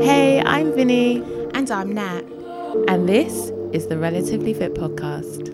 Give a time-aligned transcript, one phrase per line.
[0.00, 1.22] Hey, I'm Vinny,
[1.54, 2.22] And I'm Nat.
[2.88, 5.48] and this is the Relatively Fit podcast.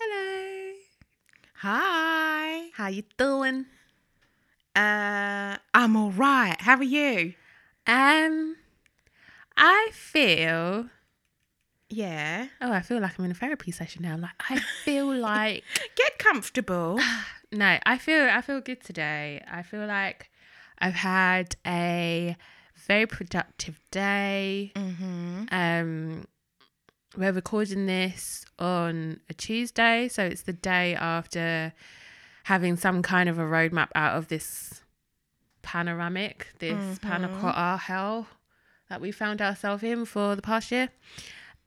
[0.00, 0.72] Hello.
[1.60, 2.68] Hi.
[2.74, 3.66] How you doing?
[4.76, 6.56] Uh, I'm all right.
[6.60, 7.34] How are you?
[7.86, 8.56] Um,
[9.56, 10.86] I feel.
[11.88, 12.48] Yeah.
[12.60, 14.16] Oh, I feel like I'm in a therapy session now.
[14.16, 15.64] Like I feel like
[15.96, 16.98] Get comfortable.
[17.52, 19.42] no, I feel I feel good today.
[19.50, 20.30] I feel like
[20.78, 22.36] I've had a
[22.86, 24.72] very productive day.
[24.74, 25.44] mm-hmm.
[25.52, 26.26] Um,
[27.16, 31.72] we're recording this on a Tuesday, so it's the day after
[32.44, 34.82] having some kind of a roadmap out of this
[35.62, 38.26] panoramic, this panna cotta hell
[38.94, 40.88] that we found ourselves in for the past year.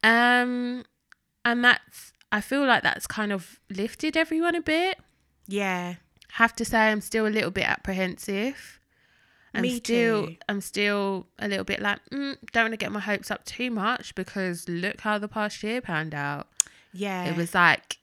[0.01, 0.85] Um,
[1.43, 4.97] and that's I feel like that's kind of lifted everyone a bit.
[5.45, 5.95] Yeah.
[6.33, 8.79] Have to say, I'm still a little bit apprehensive.
[9.53, 10.35] I'm Me still, too.
[10.47, 13.71] I'm still a little bit like, mm, don't want to get my hopes up too
[13.71, 16.47] much because look how the past year panned out.
[16.93, 17.25] Yeah.
[17.25, 17.96] It was like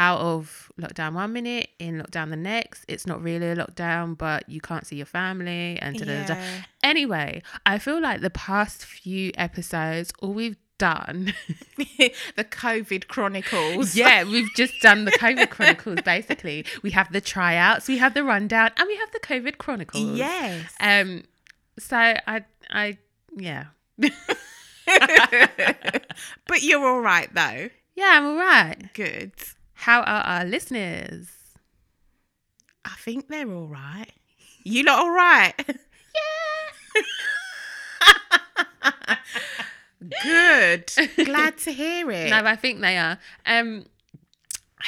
[0.00, 2.86] out of lockdown one minute, in lockdown the next.
[2.88, 6.34] It's not really a lockdown, but you can't see your family and da, da, da.
[6.34, 6.62] Yeah.
[6.82, 11.34] Anyway, I feel like the past few episodes, all we've done,
[11.76, 13.94] the COVID Chronicles.
[13.94, 16.00] yeah, we've just done the COVID Chronicles.
[16.02, 20.16] Basically, we have the tryouts, we have the rundown, and we have the COVID Chronicles.
[20.16, 20.72] Yes.
[20.80, 21.24] Um.
[21.78, 22.96] So I, I,
[23.36, 23.66] yeah,
[23.98, 24.12] but
[26.62, 27.68] you're all right though.
[27.94, 28.92] yeah, I'm all right.
[28.94, 29.32] Good.
[29.80, 31.28] How are our listeners?
[32.84, 34.12] I think they're all right.
[34.62, 35.54] You lot all right?
[38.82, 39.16] Yeah.
[40.22, 40.92] Good.
[41.24, 42.30] Glad to hear it.
[42.30, 43.18] No, I think they are.
[43.46, 43.86] Um,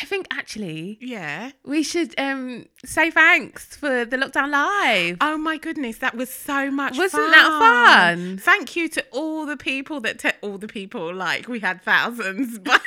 [0.00, 1.52] I think actually yeah.
[1.64, 5.18] we should um say thanks for the lockdown live.
[5.20, 7.30] Oh my goodness, that was so much Wasn't fun.
[7.30, 8.38] that fun?
[8.38, 12.58] Thank you to all the people that te- all the people like we had thousands,
[12.64, 12.80] but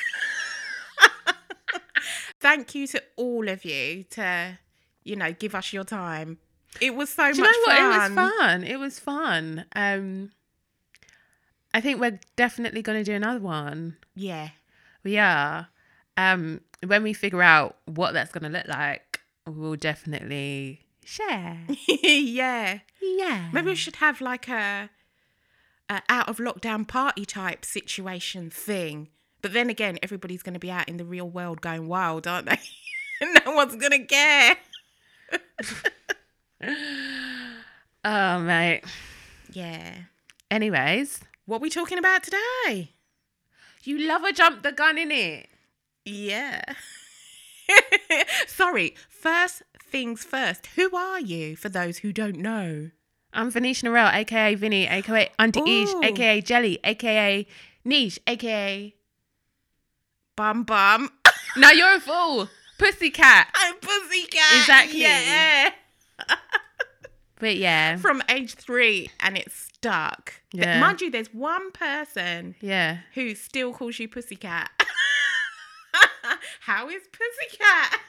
[2.40, 4.58] thank you to all of you to
[5.04, 6.38] you know give us your time.
[6.82, 8.12] It was so Do you much know what?
[8.12, 8.12] fun.
[8.12, 8.64] It was fun.
[8.64, 9.66] It was fun.
[9.76, 10.32] Um,
[11.74, 13.98] I think we're definitely going to do another one.
[14.16, 14.50] Yeah.
[15.04, 15.68] We are.
[16.18, 21.60] Um, when we figure out what that's going to look like, we'll definitely share.
[21.88, 22.80] yeah.
[23.02, 23.50] Yeah.
[23.54, 24.90] Maybe we should have like a,
[25.90, 29.10] a out of lockdown party type situation thing.
[29.46, 32.48] But then again, everybody's going to be out in the real world going wild, aren't
[32.48, 32.58] they?
[33.46, 34.58] no one's going to care.
[38.04, 38.82] Oh, mate.
[39.52, 39.94] Yeah.
[40.50, 42.94] Anyways, What are we talking about today?
[43.84, 45.48] you love a jump the gun in it.
[46.06, 46.64] Yeah.
[48.48, 48.96] Sorry.
[49.10, 50.66] First things first.
[50.76, 52.90] Who are you for those who don't know?
[53.32, 57.46] I'm Venetia Norell, aka Vinny, aka Auntie Ish, aka Jelly, aka
[57.84, 58.96] Niche, aka.
[60.36, 61.10] Bum bum.
[61.58, 62.50] No, you're a fool.
[62.78, 63.48] Pussycat.
[63.56, 64.60] I'm Pussycat.
[64.60, 65.02] Exactly.
[65.04, 65.72] Yeah.
[67.40, 70.34] But yeah, From age three and it's stuck.
[70.52, 70.80] Yeah.
[70.80, 73.00] Mind you, there's one person yeah.
[73.14, 74.70] who still calls you Pussycat.
[76.62, 78.00] How is Pussycat?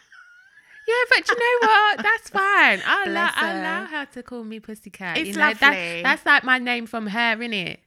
[0.88, 1.96] Yeah, but you know what?
[2.02, 2.80] That's fine.
[2.86, 3.60] I allow, Bless I her.
[3.60, 5.18] allow her to call me Pussycat.
[5.18, 5.58] It's you know, lovely.
[5.60, 7.78] That, that's like my name from her, innit?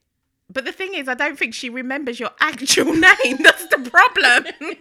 [0.52, 3.38] But the thing is, I don't think she remembers your actual name.
[3.42, 4.46] That's the problem.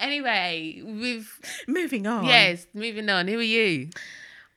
[0.00, 1.38] Anyway, we've
[1.68, 2.24] Moving on.
[2.24, 3.28] yes, moving on.
[3.28, 3.90] Who are you?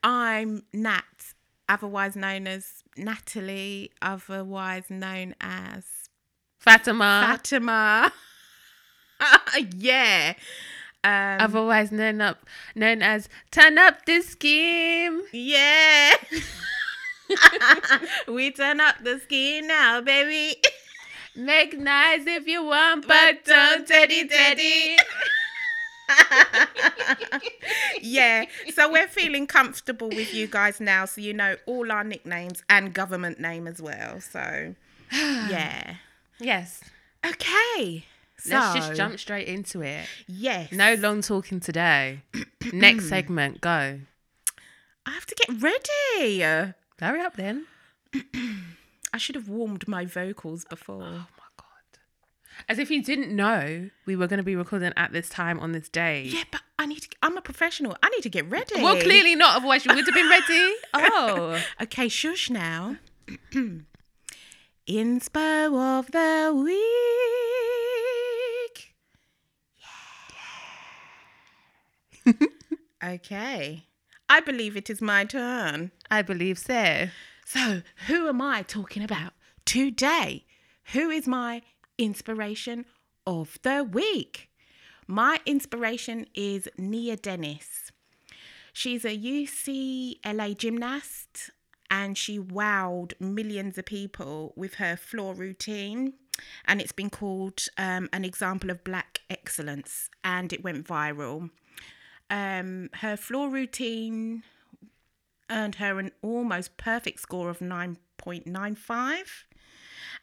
[0.04, 1.04] I'm Nat,
[1.70, 5.86] otherwise known as Natalie, otherwise known as
[6.58, 8.12] Fatima, Fatima.
[9.78, 10.34] yeah.
[11.04, 15.22] Um, otherwise known up known as Turn Up the Scheme.
[15.32, 16.14] yeah.
[18.28, 20.62] we turn up the ski now, baby.
[21.36, 24.98] Make nice if you want, but don't teddy teddy.
[28.02, 28.46] yeah.
[28.74, 32.94] So we're feeling comfortable with you guys now, so you know all our nicknames and
[32.94, 34.22] government name as well.
[34.22, 34.76] So
[35.12, 35.96] yeah.
[36.40, 36.84] Yes.
[37.26, 38.06] Okay.
[38.46, 40.06] Let's just jump straight into it.
[40.28, 40.72] Yes.
[40.72, 42.22] No long talking today.
[42.74, 44.00] Next segment, go.
[45.06, 46.74] I have to get ready.
[47.00, 47.66] Hurry up then.
[49.14, 51.04] I should have warmed my vocals before.
[51.04, 51.68] Oh my god.
[52.70, 55.72] As if you didn't know we were going to be recording at this time on
[55.72, 56.24] this day.
[56.26, 57.10] Yeah, but I need to.
[57.22, 57.98] I'm a professional.
[58.04, 58.82] I need to get ready.
[58.82, 59.58] Well, clearly not.
[59.58, 60.74] Otherwise, you would have been ready.
[60.96, 61.60] Oh.
[61.82, 62.98] Okay, shush now.
[64.88, 66.74] Inspo of the week.
[72.26, 72.34] Yeah.
[73.16, 73.86] okay.
[74.34, 75.92] I believe it is my turn.
[76.10, 77.10] I believe so.
[77.46, 79.34] So, who am I talking about
[79.64, 80.46] today?
[80.94, 81.62] Who is my
[82.00, 82.86] inspiration
[83.28, 84.50] of the week?
[85.06, 87.92] My inspiration is Nia Dennis.
[88.74, 91.52] She's a UCLA gymnast
[91.92, 96.14] and she wowed millions of people with her floor routine.
[96.66, 101.52] And it's been called um, an example of black excellence and it went viral.
[102.34, 104.42] Um, her floor routine
[105.52, 109.22] earned her an almost perfect score of 9.95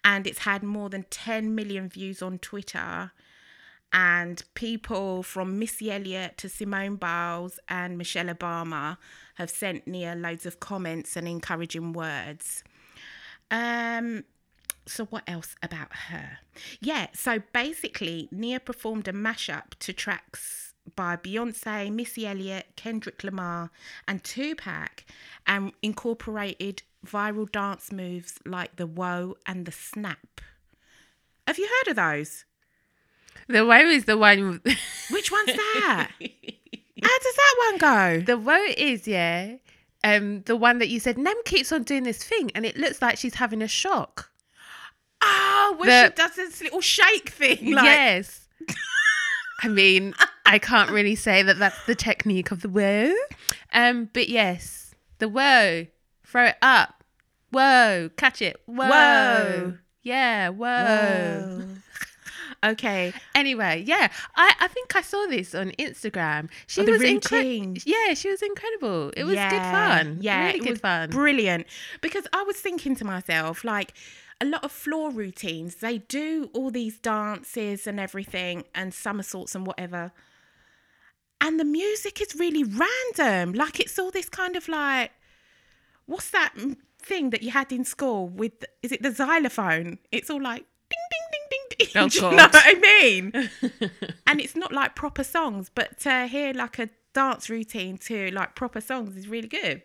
[0.03, 3.12] and it's had more than 10 million views on Twitter
[3.93, 8.97] and people from Missy Elliott to Simone Biles and Michelle Obama
[9.37, 12.65] have sent Nia loads of comments and encouraging words.
[13.53, 14.25] Um,
[14.85, 16.39] so what else about her?
[16.81, 23.70] Yeah, so basically, Nia performed a mashup to tracks by Beyonce, Missy Elliott, Kendrick Lamar,
[24.08, 25.04] and Tupac,
[25.46, 30.40] and incorporated viral dance moves like the Whoa and the Snap.
[31.46, 32.44] Have you heard of those?
[33.48, 34.60] The woe is the one.
[35.10, 36.10] Which one's that?
[36.20, 38.20] How does that one go?
[38.25, 39.56] the woe is yeah.
[40.04, 43.02] Um, the one that you said Nem keeps on doing this thing, and it looks
[43.02, 44.31] like she's having a shock.
[45.22, 47.72] Oh, when The- she does this little shake thing.
[47.72, 48.48] Like, yes.
[49.62, 50.14] I mean,
[50.52, 53.14] I can't really say that that's the technique of the woe.
[53.73, 55.87] Um, but yes, the woe,
[56.26, 57.05] throw it up,
[57.50, 59.75] whoa, catch it, whoa, Whoa.
[60.02, 61.64] yeah, whoa.
[62.64, 62.70] Whoa.
[62.73, 63.12] okay.
[63.35, 66.49] Anyway, yeah, I, I think I saw this on Instagram.
[66.67, 67.14] She Oh, the was routine.
[67.76, 67.82] incredible.
[67.87, 69.12] Yeah, she was incredible.
[69.17, 70.19] It was good fun.
[70.20, 71.11] Yeah, really it good was fun.
[71.11, 71.67] Brilliant.
[72.00, 73.93] Because I was thinking to myself, like,
[74.41, 79.67] a lot of floor routines, they do all these dances and everything and somersaults and
[79.67, 80.12] whatever.
[81.40, 83.54] And the music is really random.
[83.54, 85.10] Like, it's all this kind of like,
[86.06, 86.54] what's that
[86.98, 89.98] thing that you had in school with, is it the xylophone?
[90.12, 92.02] It's all like, ding, ding, ding, ding, ding.
[92.02, 93.32] Oh, Do you know what I mean?
[94.26, 98.54] and it's not like proper songs, but to hear like a dance routine to like
[98.54, 99.82] proper songs is really good.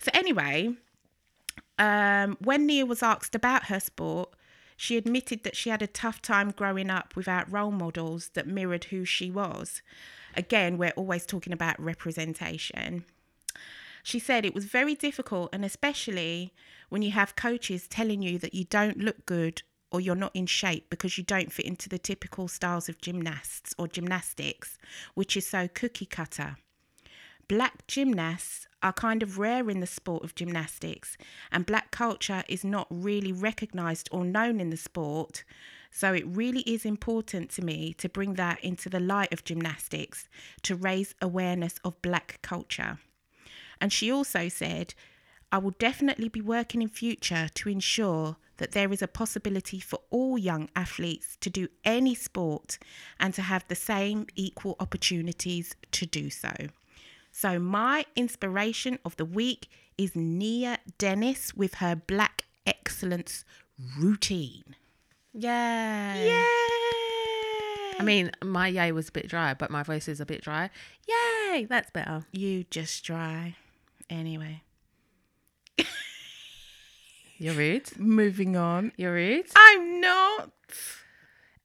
[0.00, 0.74] So anyway,
[1.78, 4.30] um, when Nia was asked about her sport,
[4.76, 8.84] she admitted that she had a tough time growing up without role models that mirrored
[8.84, 9.80] who she was.
[10.36, 13.04] Again, we're always talking about representation.
[14.02, 16.52] She said it was very difficult, and especially
[16.90, 20.46] when you have coaches telling you that you don't look good or you're not in
[20.46, 24.78] shape because you don't fit into the typical styles of gymnasts or gymnastics,
[25.14, 26.56] which is so cookie cutter.
[27.48, 31.16] Black gymnasts are kind of rare in the sport of gymnastics,
[31.50, 35.44] and black culture is not really recognised or known in the sport.
[35.90, 40.28] So it really is important to me to bring that into the light of gymnastics
[40.62, 42.98] to raise awareness of black culture.
[43.80, 44.94] And she also said,
[45.52, 50.00] I will definitely be working in future to ensure that there is a possibility for
[50.10, 52.78] all young athletes to do any sport
[53.20, 56.52] and to have the same equal opportunities to do so.
[57.32, 59.68] So, my inspiration of the week
[59.98, 63.44] is Nia Dennis with her Black Excellence
[63.98, 64.74] routine.
[65.38, 66.14] Yeah.
[66.16, 66.44] Yay!
[67.98, 70.70] I mean, my yay was a bit dry, but my voice is a bit dry.
[71.08, 72.24] Yay, that's better.
[72.32, 73.54] you just dry.
[74.08, 74.62] Anyway,
[77.38, 77.90] You're rude.
[77.98, 78.92] moving on.
[78.96, 79.46] You're rude.
[79.56, 80.50] I'm not.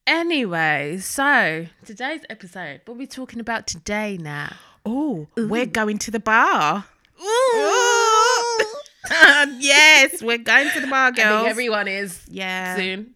[0.06, 4.54] Anyway, so today's episode, what are we talking about today now?
[4.86, 6.86] Oh, we're going to the bar.
[7.22, 8.66] Ooh.
[9.60, 11.42] yes, we're going to the bar, I girls.
[11.42, 12.76] think everyone is yeah.
[12.76, 13.14] soon,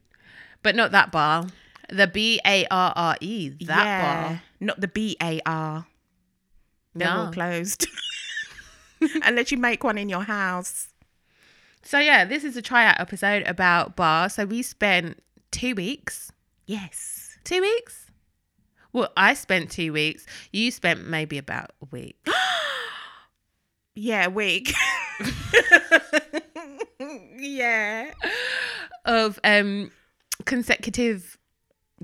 [0.65, 1.45] but not that bar.
[1.89, 4.01] The B A R R E, that yeah.
[4.29, 4.41] bar.
[4.59, 5.85] Not the B A R.
[6.95, 7.31] They're all No.
[7.31, 7.85] closed.
[9.23, 10.87] Unless you make one in your house.
[11.83, 14.27] So yeah, this is a tryout episode about bar.
[14.27, 16.31] So we spent two weeks.
[16.65, 17.37] Yes.
[17.43, 18.09] Two weeks.
[18.91, 20.25] Well, I spent two weeks.
[20.51, 22.17] You spent maybe about a week.
[23.97, 24.73] Yeah, a week.
[27.37, 28.11] yeah.
[29.05, 29.89] of um
[30.45, 31.37] consecutive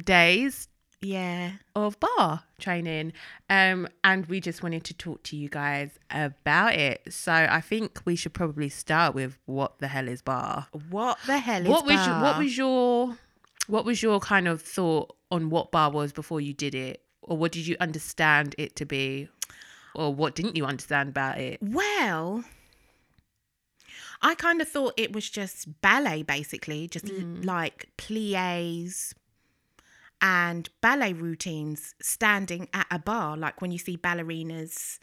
[0.04, 0.68] days
[1.02, 1.54] Yeah.
[1.76, 3.14] of bar training.
[3.50, 7.02] Um and we just wanted to talk to you guys about it.
[7.12, 10.68] So i think we should probably start with what the hell is bar?
[10.90, 13.18] What the hell is what was your, what was your
[13.68, 17.02] what was your kind of thought on what bar was before you did it?
[17.22, 19.30] Or what did you understand it to be?
[19.94, 21.60] Or what didn't you understand about it?
[21.62, 22.44] Well,
[24.22, 27.44] I kind of thought it was just ballet, basically, just Mm.
[27.44, 29.16] like plies
[30.22, 35.00] and ballet routines standing at a bar, like when you see ballerinas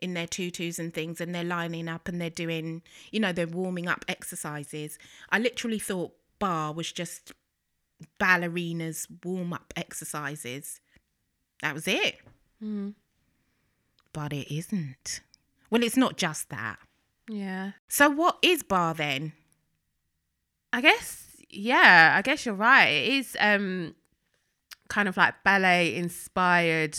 [0.00, 3.46] in their tutus and things and they're lining up and they're doing, you know, they're
[3.46, 4.98] warming up exercises.
[5.30, 7.32] I literally thought bar was just
[8.18, 10.80] ballerinas warm up exercises.
[11.60, 12.18] That was it.
[12.62, 12.94] Mm.
[14.12, 15.20] But it isn't.
[15.68, 16.78] Well, it's not just that.
[17.30, 17.72] Yeah.
[17.88, 19.32] So, what is bar then?
[20.72, 22.86] I guess yeah, I guess you're right.
[22.88, 23.94] It is um
[24.88, 26.98] kind of like ballet inspired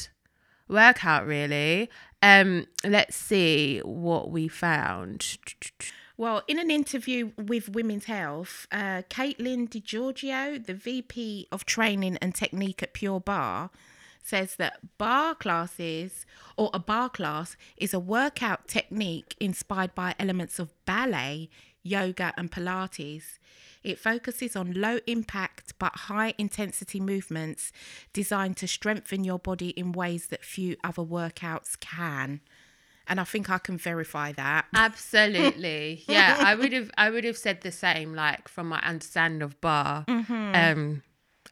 [0.68, 1.90] workout really.
[2.22, 5.38] Um let's see what we found.
[6.18, 12.36] Well, in an interview with Women's Health, uh, Caitlin DiGiorgio, the VP of Training and
[12.36, 13.72] Technique at Pure Barre,
[14.22, 16.26] says that bar classes
[16.58, 21.50] or a bar class is a workout technique inspired by elements of ballet,
[21.84, 23.40] yoga, and Pilates.
[23.84, 27.72] It focuses on low impact but high intensity movements
[28.14, 32.42] designed to strengthen your body in ways that few other workouts can.
[33.08, 34.68] And I think I can verify that.
[34.76, 36.04] Absolutely.
[36.08, 39.60] Yeah, I would have I would have said the same like from my understanding of
[39.60, 40.06] bar.
[40.08, 41.02] Um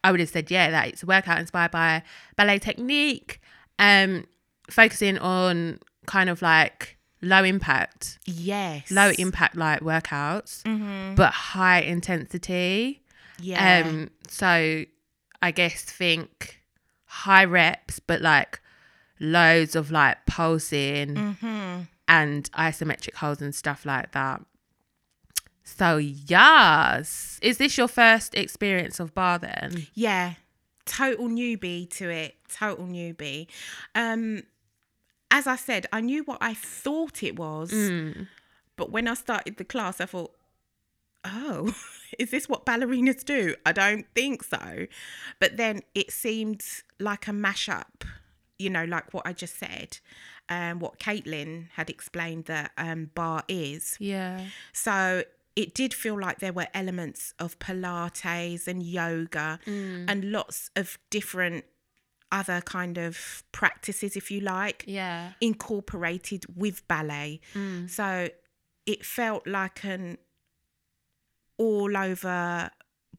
[0.04, 2.04] I would have said yeah that it's a workout inspired by
[2.36, 3.42] ballet technique
[3.80, 4.26] um
[4.70, 8.92] focusing on kind of like low impact Yes.
[8.92, 10.64] low impact like workouts
[11.16, 13.02] but high intensity
[13.40, 13.84] Yeah.
[13.86, 14.86] um so
[15.42, 16.62] i guess think
[17.06, 18.62] high reps but like
[19.20, 21.82] loads of like pulsing Mm-hmm.
[22.08, 24.42] and isometric holds and stuff like that
[25.64, 30.34] so yes is this your first experience of bar then yeah.
[30.86, 32.36] Total newbie to it.
[32.52, 33.46] Total newbie.
[33.94, 34.42] Um,
[35.30, 38.28] as I said, I knew what I thought it was, Mm.
[38.76, 40.32] but when I started the class, I thought,
[41.24, 41.76] oh,
[42.18, 43.54] is this what ballerinas do?
[43.68, 44.88] I don't think so.
[45.40, 46.64] But then it seemed
[47.00, 48.02] like a mashup,
[48.58, 50.00] you know, like what I just said,
[50.50, 53.96] um, what Caitlin had explained that um, bar is.
[54.00, 55.24] yeah So
[55.60, 60.06] it did feel like there were elements of Pilates and yoga mm.
[60.08, 61.66] and lots of different
[62.32, 67.42] other kind of practices, if you like, yeah incorporated with ballet.
[67.54, 67.90] Mm.
[67.90, 68.30] So
[68.86, 70.18] it felt like an
[71.58, 72.72] all over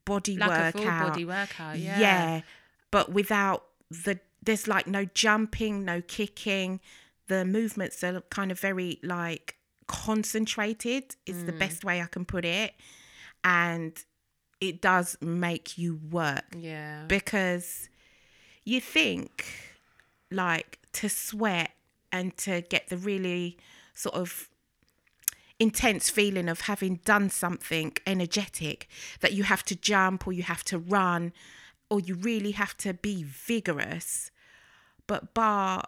[0.06, 0.74] body like workout.
[0.74, 2.40] a full body workout yeah yeah.
[2.90, 6.80] But without the, there's like no jumping, no kicking.
[7.28, 9.59] The movements are kind of very like
[9.90, 11.58] concentrated, is the mm.
[11.58, 12.72] best way I can put it.
[13.42, 13.92] And
[14.60, 17.88] it does make you work yeah because
[18.64, 19.46] you think
[20.30, 21.70] like to sweat
[22.12, 23.56] and to get the really
[23.94, 24.48] sort of
[25.58, 28.88] intense feeling of having done something energetic
[29.20, 31.32] that you have to jump or you have to run
[31.90, 34.30] or you really have to be vigorous
[35.06, 35.84] but bar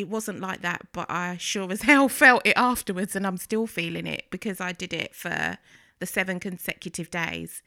[0.00, 3.66] it wasn't like that but i sure as hell felt it afterwards and i'm still
[3.66, 5.58] feeling it because i did it for
[5.98, 7.62] the seven consecutive days.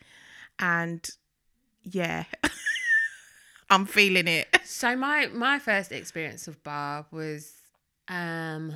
[0.60, 1.10] And
[1.84, 2.26] yeah
[3.70, 4.48] i'm feeling it.
[4.64, 7.54] So my my first experience of bar was
[8.08, 8.74] um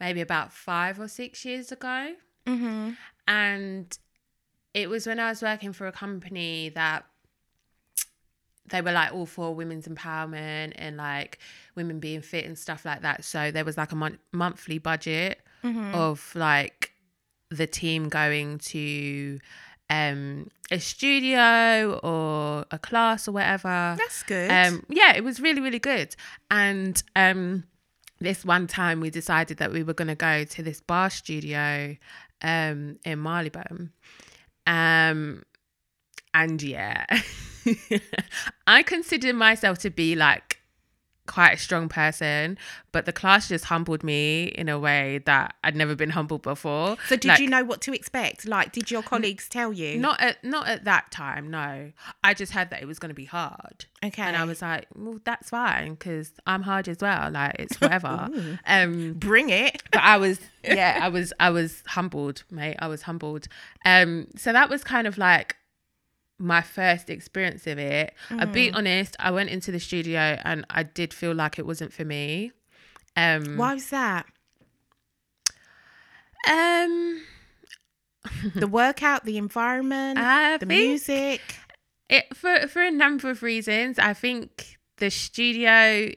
[0.00, 2.14] maybe about 5 or 6 years ago.
[2.46, 2.90] Mm-hmm.
[3.26, 3.98] and
[4.74, 7.04] it was when I was working for a company that
[8.70, 11.38] they were like all for women's empowerment and like
[11.74, 13.24] women being fit and stuff like that.
[13.24, 15.40] So there was like a mon- monthly budget
[15.94, 16.92] of like
[17.50, 19.38] the team going to
[19.90, 23.94] um a studio or a class or whatever.
[23.98, 26.14] that's good Um, yeah, it was really, really good.
[26.50, 27.64] And um,
[28.20, 31.96] this one time we decided that we were going to go to this bar studio
[32.42, 33.92] um, in Marylebone.
[34.66, 35.42] Um,
[36.34, 37.06] and yeah,
[38.66, 40.58] I consider myself to be like
[41.26, 42.56] quite a strong person,
[42.90, 46.96] but the class just humbled me in a way that I'd never been humbled before.
[47.06, 50.18] so did Like, you know what to expect like did your colleagues tell you Not
[50.20, 51.50] at not at that time.
[51.50, 51.92] No,
[52.24, 53.84] I just heard that it was going to be hard.
[54.02, 57.30] okay And I was like, well, that's fine because I'm hard as well.
[57.30, 58.30] Like it's whatever.
[58.66, 62.76] um, bring it but I was, yeah, I was, I was humbled, mate.
[62.78, 63.48] I was humbled.
[63.84, 65.56] Um, so that was kind of like
[66.38, 68.14] my first experience of it.
[68.30, 69.16] I'll be honest.
[69.18, 72.52] I went into the studio and I did feel like it wasn't for me.
[73.16, 74.26] Um, why was that
[76.48, 77.22] um,
[78.54, 81.40] the workout the environment I the music
[82.08, 83.98] it for for a number of reasons.
[83.98, 86.10] I think the studio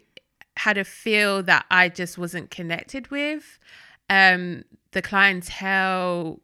[0.57, 3.59] had a feel that I just wasn't connected with.
[4.09, 6.39] Um, the clientele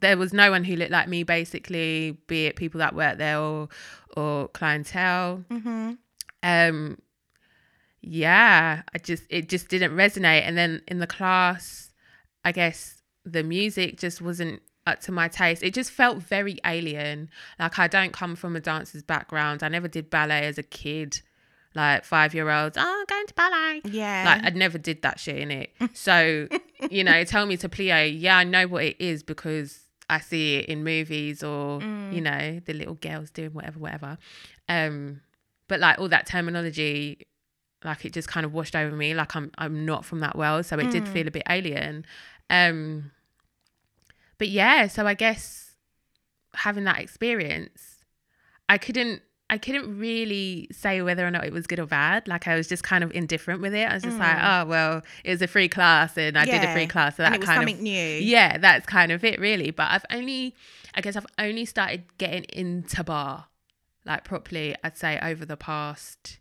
[0.00, 3.38] there was no one who looked like me basically be it people that work there
[3.38, 3.68] or
[4.16, 5.44] or clientele.
[5.50, 5.92] Mm-hmm.
[6.42, 6.98] um
[8.06, 10.42] yeah i just it just didn't resonate.
[10.42, 11.90] And then in the class
[12.44, 15.62] i guess the music just wasn't up to my taste.
[15.62, 17.30] It just felt very alien.
[17.58, 19.62] Like i don't come from a dancer's background.
[19.62, 21.20] I never did ballet as a kid.
[21.74, 23.80] Like five year olds oh going to ballet.
[23.84, 24.24] Yeah.
[24.26, 25.70] like I never did that shit in it.
[25.94, 26.46] So,
[26.90, 28.14] you know, tell me to plie.
[28.18, 31.80] Yeah, I know what it is because I see it in movies or
[32.12, 34.18] you know the little girls doing whatever, whatever.
[34.68, 35.20] Um,
[35.68, 37.26] but like all that terminology,
[37.84, 39.14] like it just kind of washed over me.
[39.14, 42.04] Like I'm I'm not from that world, so it did feel a bit alien.
[42.50, 43.10] Um,
[44.38, 45.74] but yeah, so I guess
[46.54, 48.04] having that experience,
[48.68, 52.26] I couldn't I couldn't really say whether or not it was good or bad.
[52.26, 53.88] Like I was just kind of indifferent with it.
[53.88, 56.72] I was just like, oh well, it was a free class and I did a
[56.72, 57.92] free class, so that and it was kind something of new.
[57.92, 59.70] yeah, that's kind of it really.
[59.70, 60.54] But I've only,
[60.94, 63.46] I guess I've only started getting into bar,
[64.06, 64.76] like properly.
[64.82, 66.38] I'd say over the past,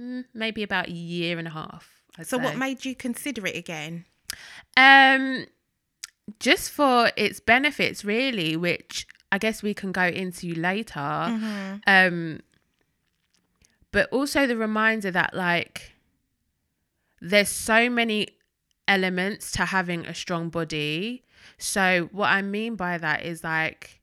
[0.00, 2.02] mm, maybe about a year and a half.
[2.16, 4.04] I'd So what made you consider it again?
[4.76, 5.46] Um,
[6.38, 10.94] just for its benefits, really, which I guess we can go into later.
[10.94, 11.76] Mm-hmm.
[11.88, 12.40] Um,
[13.90, 15.92] but also the reminder that like
[17.20, 18.28] there's so many
[18.86, 21.24] elements to having a strong body.
[21.58, 24.00] So what I mean by that is like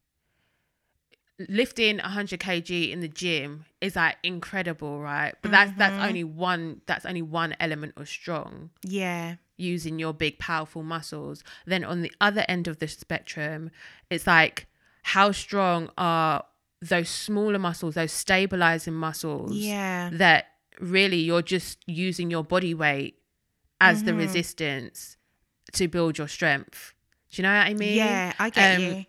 [1.47, 5.33] lifting 100 kg in the gym is like incredible, right?
[5.41, 9.35] But that's that's only one that's only one element of strong Yeah.
[9.55, 13.69] using your big powerful muscles then on the other end of the spectrum
[14.09, 14.65] it's like
[15.03, 16.43] how strong are
[16.81, 20.09] those smaller muscles those stabilizing muscles Yeah.
[20.13, 20.45] that
[20.79, 23.15] really you're just using your body weight
[23.79, 25.17] as the resistance
[25.73, 26.93] to build your strength
[27.31, 29.05] do you know what i mean Yeah, I get Um, you.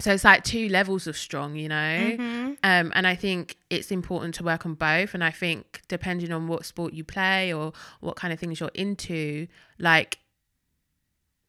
[0.00, 2.56] so it's like two levels of strong you know Mhm.
[2.62, 5.14] um, and I think it's important to work on both.
[5.14, 8.70] And I think depending on what sport you play or what kind of things you're
[8.74, 9.46] into,
[9.78, 10.18] like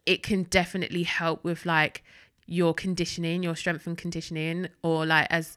[0.06, 2.04] it can definitely help with like
[2.52, 5.56] your conditioning, your strength and conditioning, or like as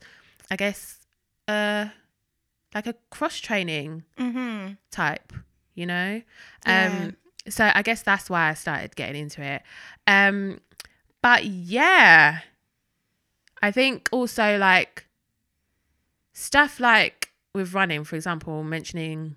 [0.51, 1.01] I guess
[1.49, 1.87] uh
[2.75, 4.79] like a cross training Mhm.
[4.91, 5.33] type,
[5.75, 6.23] you know?
[6.67, 6.85] Yeah.
[6.87, 7.17] Um
[7.49, 9.63] so I guess that's why I started getting into it.
[10.07, 10.61] Um
[11.21, 12.41] but yeah.
[13.61, 15.07] I think also like
[16.33, 19.37] stuff like with running, for example, mentioning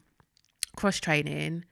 [0.76, 1.66] cross training,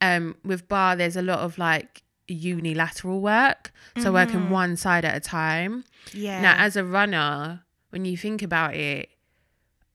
[0.00, 2.02] um, with bar there's a lot of like
[2.34, 3.72] unilateral work.
[3.98, 4.50] So working mm-hmm.
[4.50, 5.84] one side at a time.
[6.12, 6.40] Yeah.
[6.40, 9.10] Now, as a runner, when you think about it,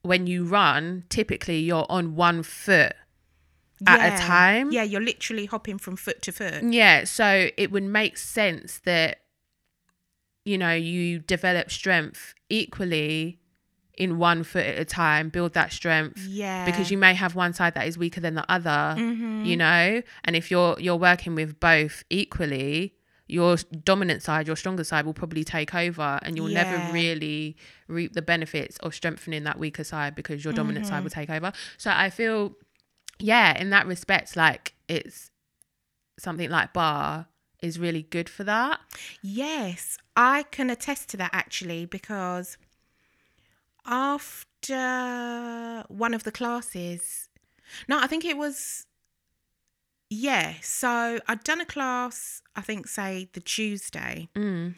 [0.01, 2.93] when you run, typically you're on one foot
[3.87, 4.71] at a time.
[4.71, 6.63] Yeah, you're literally hopping from foot to foot.
[6.63, 9.21] Yeah, so it would make sense that
[10.43, 13.39] you know you develop strength equally
[13.97, 16.65] in one foot at a time, build that strength Yeah.
[16.65, 19.45] because you may have one side that is weaker than the other, Mhm.
[19.45, 22.93] you know, and if you're you're working with both equally,
[23.27, 26.63] your dominant side, your stronger side will probably take over, and you'll Yeah.
[26.63, 27.55] never really
[27.87, 31.51] reap the benefits of strengthening that weaker side because your dominant side will take over.
[31.77, 32.55] So I feel,
[33.17, 35.31] yeah, in that respect, like it's
[36.19, 37.27] something like bar
[37.61, 38.79] is really good for that.
[39.21, 42.57] Yes, I can attest to that actually because
[43.85, 47.29] after one of the classes,
[47.87, 48.85] no, I think it was,
[50.09, 50.53] yeah.
[50.61, 54.75] So I'd done a class, I think, say the Tuesday, Mm.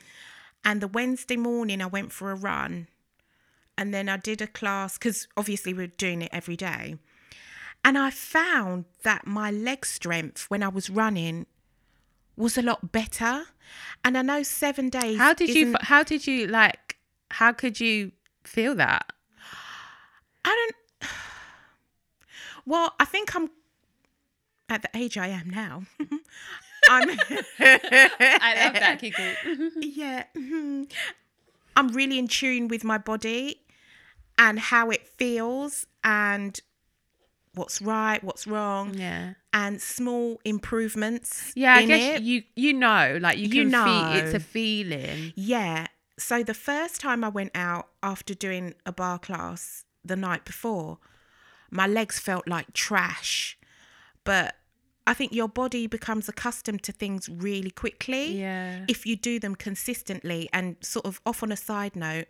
[0.64, 2.88] and the Wednesday morning I went for a run,
[3.78, 6.98] and then I did a class because obviously we're doing it every day.
[7.86, 11.46] And I found that my leg strength when I was running
[12.36, 13.46] was a lot better.
[14.04, 15.18] And I know seven days.
[15.18, 15.76] How did you?
[15.82, 16.98] How did you like?
[17.32, 18.12] How could you
[18.48, 19.12] feel that?
[20.46, 20.50] I
[21.02, 21.12] don't.
[22.66, 23.50] Well, I think I'm
[24.70, 25.84] at the age I am now.
[26.90, 27.10] I'm.
[27.10, 29.72] I love that, Kiko.
[29.82, 30.24] yeah.
[30.36, 30.92] mhm.
[31.76, 33.62] I'm really in tune with my body
[34.38, 36.60] and how it feels and
[37.54, 39.34] what's right, what's wrong, yeah.
[39.54, 41.52] and small improvements.
[41.56, 42.24] Yeah, I guess it.
[42.24, 45.34] you you know, like you You can feel it's a feeling.
[45.36, 45.88] Yeah.
[46.18, 50.98] So the first time I went out after doing a bar class the night before,
[51.70, 53.58] my legs felt like trash.
[54.24, 54.56] But
[55.06, 58.84] I think your body becomes accustomed to things really quickly Yeah.
[58.90, 60.50] if you do them consistently.
[60.52, 62.28] And sort of off on a side note,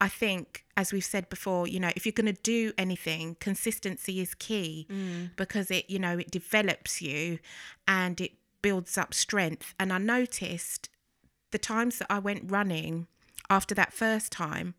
[0.00, 4.20] I think, as we've said before, you know, if you're going to do anything, consistency
[4.20, 5.36] is key mm.
[5.36, 7.40] because it, you know, it develops you
[7.86, 9.74] and it builds up strength.
[9.78, 10.88] And I noticed
[11.50, 13.06] the times that I went running
[13.50, 14.74] after that first time,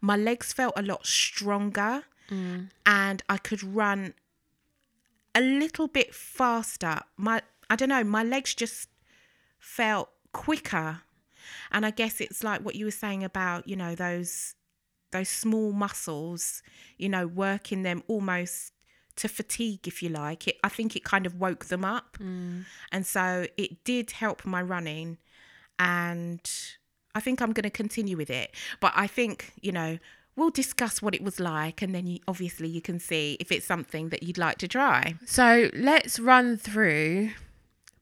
[0.00, 2.68] my legs felt a lot stronger mm.
[2.84, 4.14] and I could run
[5.34, 7.00] a little bit faster.
[7.16, 8.88] My I don't know, my legs just
[9.58, 11.02] felt quicker.
[11.70, 14.54] And I guess it's like what you were saying about, you know, those
[15.12, 16.62] those small muscles,
[16.98, 18.72] you know, working them almost
[19.16, 20.48] to fatigue, if you like.
[20.48, 22.18] It I think it kind of woke them up.
[22.20, 22.64] Mm.
[22.92, 25.18] And so it did help my running
[25.78, 26.40] and
[27.16, 28.54] I think I'm going to continue with it.
[28.78, 29.98] But I think, you know,
[30.36, 33.64] we'll discuss what it was like and then you, obviously you can see if it's
[33.64, 35.14] something that you'd like to try.
[35.24, 37.30] So let's run through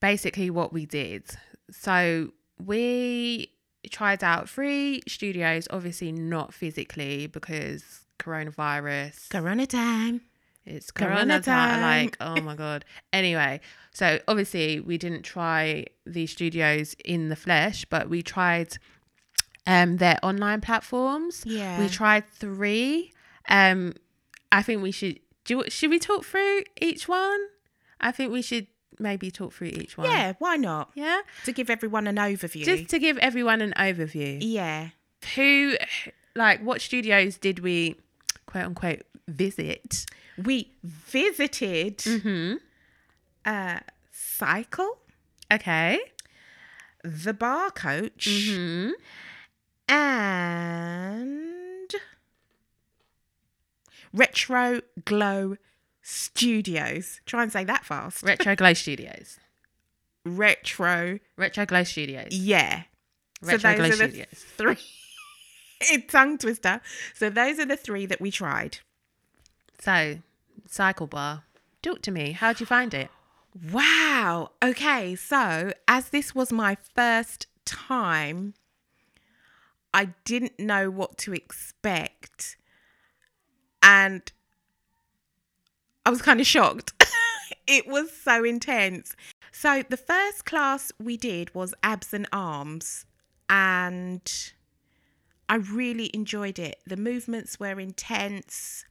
[0.00, 1.22] basically what we did.
[1.70, 3.52] So we
[3.88, 9.30] tried out three studios, obviously not physically because coronavirus.
[9.30, 10.22] Corona time.
[10.66, 11.80] It's Corona corona time.
[11.80, 12.04] time.
[12.06, 12.84] Like, oh my god.
[13.12, 13.60] Anyway,
[13.92, 18.76] so obviously we didn't try the studios in the flesh, but we tried
[19.66, 21.42] um their online platforms.
[21.46, 21.78] Yeah.
[21.78, 23.12] We tried three.
[23.48, 23.94] Um,
[24.52, 25.64] I think we should do.
[25.68, 27.38] Should we talk through each one?
[28.00, 28.66] I think we should
[28.98, 30.08] maybe talk through each one.
[30.10, 30.90] Yeah, why not?
[30.94, 31.20] Yeah.
[31.46, 32.64] To give everyone an overview.
[32.64, 34.38] Just to give everyone an overview.
[34.40, 34.90] yeah.
[35.36, 35.74] Who,
[36.36, 37.96] like, what studios did we,
[38.46, 40.04] quote unquote, visit?
[40.36, 42.56] We visited Mm-hmm.
[43.46, 43.78] uh
[44.12, 44.88] Psycle,
[45.52, 45.98] Okay.
[47.02, 48.90] the Bar Coach, Mm-hmm.
[49.88, 51.40] And
[54.12, 55.56] Retro Glow
[56.02, 57.20] Studios.
[57.26, 58.22] Try and say that fast.
[58.26, 59.38] Retro Glow Studios.
[60.24, 62.28] Retro, Retro Glow Studios.
[62.32, 62.84] yeah.
[63.42, 64.44] Retro Glow those are the Studios.
[64.56, 64.78] three.
[66.08, 66.80] Tongue twister.
[67.14, 68.78] So those are the three that we tried.
[69.80, 70.20] So,
[70.68, 71.42] Psycle Bar.
[71.82, 72.32] Talk to me.
[72.32, 73.10] How'd you find it?
[73.70, 74.52] Wow.
[74.64, 75.14] Okay.
[75.14, 78.54] So, as this was my first time,
[79.94, 82.56] I didn't know what to expect.
[83.80, 84.30] And
[86.04, 86.92] I was kind of shocked.
[87.68, 89.14] it was so intense.
[89.52, 93.06] So, the first class we did was abs and arms.
[93.48, 94.20] And
[95.48, 96.80] I really enjoyed it.
[96.86, 98.84] The movements were intense.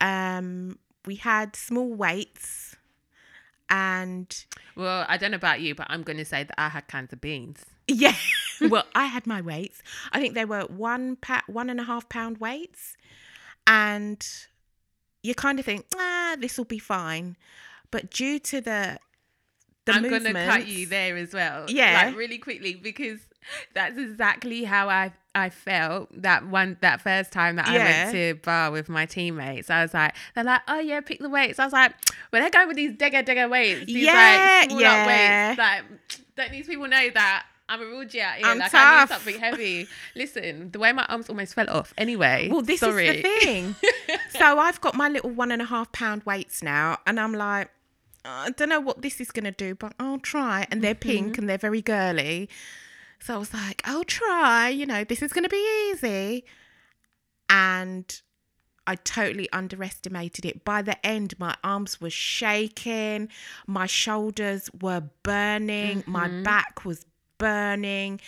[0.00, 2.76] Um, we had small weights
[3.70, 4.44] and
[4.76, 7.12] Well, I don't know about you, but I'm going to say that I had cans
[7.14, 7.64] of beans.
[7.88, 8.14] yeah
[8.68, 12.08] well i had my weights i think they were one pa- one and a half
[12.08, 12.96] pound weights
[13.66, 14.26] and
[15.22, 17.36] you kind of think ah this will be fine
[17.90, 18.98] but due to the
[19.84, 21.66] the I'm going to cut you there as well.
[21.68, 22.06] Yeah.
[22.06, 23.20] Like really quickly because
[23.74, 28.34] that's exactly how I I felt that one that first time that I went to
[28.42, 29.68] bar with my teammates.
[29.68, 31.58] I was like, they're like, oh yeah, pick the weights.
[31.58, 31.92] I was like,
[32.32, 33.86] well, they're going with these digger digger weights.
[33.86, 35.06] These Yeah, like yeah.
[35.48, 35.58] weights.
[35.58, 35.82] Like,
[36.36, 37.46] don't these people know that?
[37.68, 38.46] I'm a rude out here.
[38.46, 39.88] I'm like I need something heavy.
[40.14, 41.94] Listen, the way my arms almost fell off.
[41.96, 43.08] Anyway, well this sorry.
[43.08, 43.74] is the thing
[44.38, 47.68] so i've got my little one and a half pound weights now and i'm like
[48.24, 50.94] uh, i don't know what this is going to do but i'll try and they're
[50.94, 51.08] mm-hmm.
[51.08, 52.48] pink and they're very girly
[53.20, 56.44] so i was like i'll try you know this is going to be easy
[57.48, 58.20] and
[58.86, 60.62] I totally underestimated it.
[60.62, 63.30] By the end, my arms were shaking,
[63.66, 66.42] my shoulders were burning, my mm-hmm.
[66.42, 67.06] back was
[67.44, 68.20] burning,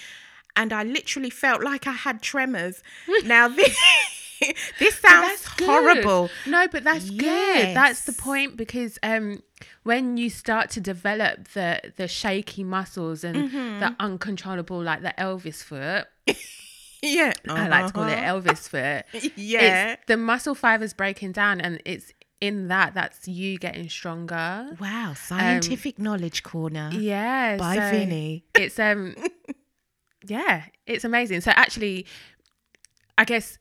[0.61, 2.83] and I literally felt like I had tremors.
[3.25, 3.77] now this
[4.79, 6.29] this sounds horrible.
[6.47, 7.75] No, but that's good.
[7.75, 9.43] That's the point because um,
[9.83, 13.81] when you start to develop the the shaky muscles and Mm-hmm.
[13.81, 16.05] the uncontrollable, like the Elvis foot,
[17.03, 18.41] Yeah, I like to call it Uh-huh.
[18.41, 19.33] Elvis foot.
[19.37, 19.93] Yeah.
[19.93, 24.69] it's the muscle fibers breaking down, and it's in that that's you getting stronger.
[24.81, 26.91] Wow, scientific knowledge corner.
[26.93, 28.45] Yeah, By so Vinny.
[28.55, 29.15] It's um,
[30.27, 31.41] yeah, it's amazing.
[31.41, 32.07] So actually,
[33.17, 33.59] I guess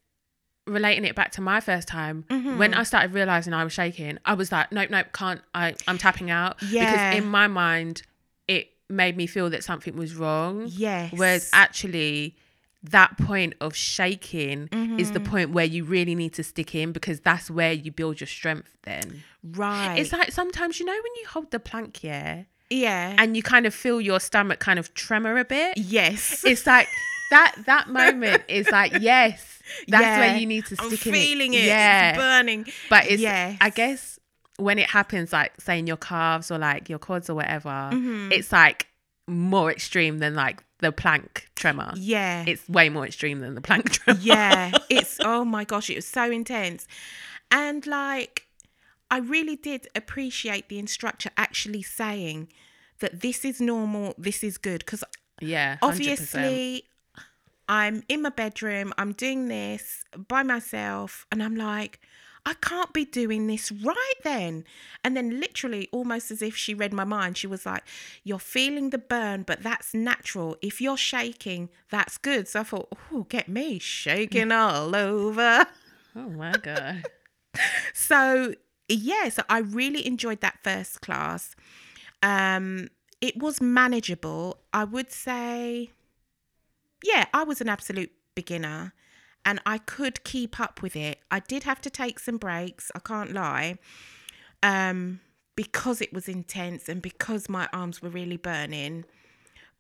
[0.67, 2.57] relating it back to my first time Mm-hmm.
[2.57, 5.41] when I started realizing I was shaking, I was like, nope, nope, can't.
[5.53, 6.91] I I'm tapping out Yeah.
[7.11, 8.01] because in my mind
[8.47, 10.65] it made me feel that something was wrong.
[10.67, 11.13] Yes.
[11.15, 12.35] Whereas actually.
[12.91, 14.69] That point of shaking is
[15.09, 15.13] Mm-hmm.
[15.13, 18.27] the point where you really need to stick in because that's where you build your
[18.27, 18.75] strength.
[18.83, 19.95] Then right.
[19.97, 23.15] it's like sometimes you know when you hold the plank, yeah, yeah.
[23.17, 25.77] and you kind of feel your stomach kind of tremor a bit.
[25.77, 26.43] yes.
[26.45, 26.87] It's like
[27.31, 31.53] that that moment is like yes, that's where you need to I'm stick in feeling
[31.53, 31.61] it.
[31.63, 31.65] it.
[31.65, 32.65] Yeah, It's burning.
[32.89, 33.57] but it's Yes.
[33.61, 34.19] I guess
[34.57, 38.31] when it happens, like say in your calves or like your quads or whatever, Mm-hmm.
[38.31, 38.87] it's like
[39.27, 41.93] more extreme than like the plank tremor.
[41.95, 42.43] Yeah.
[42.47, 44.19] It's way more extreme than the plank tremor.
[44.21, 44.71] yeah.
[44.89, 46.87] It's oh my gosh, it was so intense.
[47.51, 48.47] And like
[49.11, 52.49] I really did appreciate the instructor actually saying
[52.99, 54.79] that this is normal, this is good.
[54.79, 55.03] Because
[55.41, 55.77] Yeah.
[55.77, 55.89] 100%.
[55.89, 56.83] obviously
[57.67, 61.99] i'm in my bedroom i'm doing this by myself and i'm like
[62.45, 64.63] i can't be doing this right then.
[65.03, 67.83] And then literally almost as if she read my mind she was like
[68.23, 70.55] you're feeling the burn but that's natural.
[70.61, 72.47] If you're shaking that's good.
[72.47, 75.65] So i thought oh get me shaking all over.
[76.15, 77.03] Oh my god.
[77.93, 78.53] so
[78.87, 81.55] yeah so i really enjoyed that first class.
[82.21, 82.89] Um
[83.21, 84.59] it was manageable.
[84.73, 85.89] I would say
[87.03, 88.93] yeah i was an absolute beginner
[89.45, 92.99] and i could keep up with it i did have to take some breaks i
[92.99, 93.77] can't lie
[94.63, 95.19] um
[95.55, 99.05] because it was intense and because my arms were really burning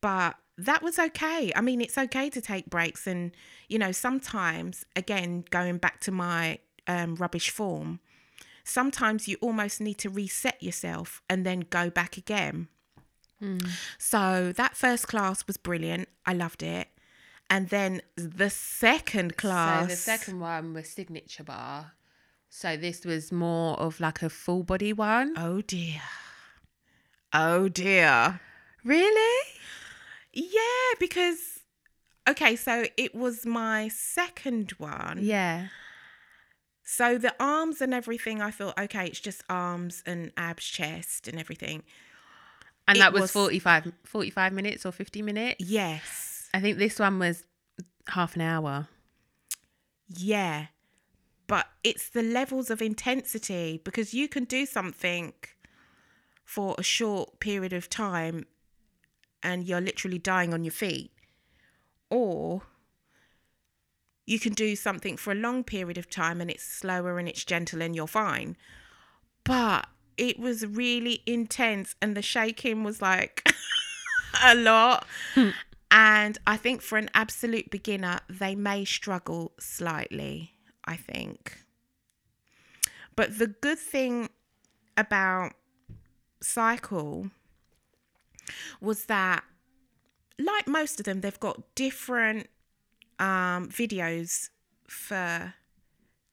[0.01, 1.51] but that was okay.
[1.55, 3.31] I mean, it's okay to take breaks, and
[3.67, 7.99] you know, sometimes again, going back to my um, rubbish form,
[8.63, 12.67] sometimes you almost need to reset yourself and then go back again.
[13.97, 16.07] So that first class was brilliant.
[16.25, 16.87] I loved it.
[17.49, 19.83] And then the second class.
[19.83, 21.93] So the second one was signature bar.
[22.49, 25.33] So this was more of like a full body one.
[25.37, 26.01] Oh dear.
[27.33, 28.39] Oh dear.
[28.83, 29.43] Really?
[30.33, 31.59] Yeah, because
[32.27, 35.19] okay, so it was my second one.
[35.21, 35.67] Yeah.
[36.83, 41.39] So the arms and everything, I thought, okay, it's just arms and abs, chest and
[41.39, 41.83] everything.
[42.87, 45.55] And It that was, was- 45, 45 minutes or 50 minutes.
[45.59, 46.34] Yes.
[46.55, 47.43] I think this one was
[48.07, 48.87] half an hour.
[50.07, 50.67] Yeah.
[51.47, 55.33] But it's the levels of intensity because you can do something
[56.45, 58.45] for a short period of time
[59.43, 61.11] and you're literally dying on your feet.
[62.09, 62.61] Or
[64.25, 67.43] you can do something for a long period of time and it's slower and it's
[67.43, 68.55] gentle and you're fine.
[69.43, 73.45] But it was really intense and the shaking was like
[74.41, 75.05] a lot.
[75.95, 80.51] and I think for an absolute beginner, they may struggle slightly,
[80.83, 81.59] I think.
[83.15, 84.27] But the good thing
[84.97, 85.53] about
[86.43, 87.31] Psycle
[88.81, 89.45] was that,
[90.37, 92.49] like most of them, they've got different
[93.17, 94.49] um, videos
[94.89, 95.53] for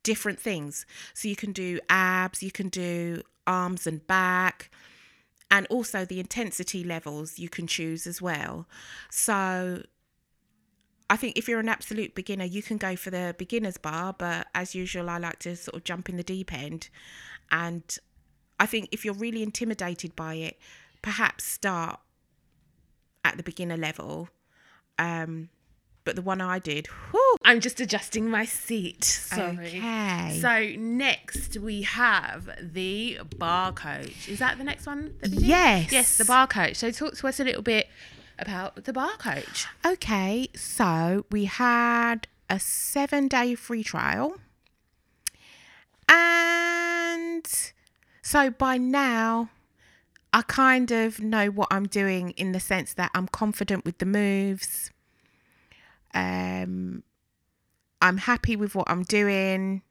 [0.03, 0.87] different things.
[1.15, 4.73] So you can do abs, you can do arms and back,
[5.53, 8.67] and also the intensity levels you can choose as well.
[9.11, 9.83] So
[11.11, 14.47] I think if you're an absolute beginner, you can go for the beginner's bar, but
[14.55, 16.89] as usual, I like to sort of jump in the deep end.
[17.51, 17.85] And
[18.59, 20.59] I think if you're really intimidated by it,
[21.03, 22.01] perhaps start
[23.23, 24.31] at the beginner level.
[24.99, 25.51] Um,
[26.05, 29.05] but the one I did, whew, I'm just adjusting my seat.
[29.05, 29.79] Sorry.
[29.79, 30.39] Okay.
[30.41, 34.29] So next we have the bar coach.
[34.29, 35.15] Is that the next one?
[35.21, 35.47] that we did?
[35.47, 35.93] Yes.
[35.93, 36.77] Yes, the bar coach.
[36.77, 37.89] So talk to us a little bit
[38.39, 39.67] about the bar coach.
[39.85, 44.37] Okay, so we had a seven day free trial.
[46.09, 47.47] And
[48.23, 49.51] so by now,
[50.33, 54.07] I kind of know what I'm doing in the sense that I'm confident with the
[54.07, 54.91] moves.
[56.15, 57.03] Um,
[58.01, 59.83] I'm happy with what I'm doing,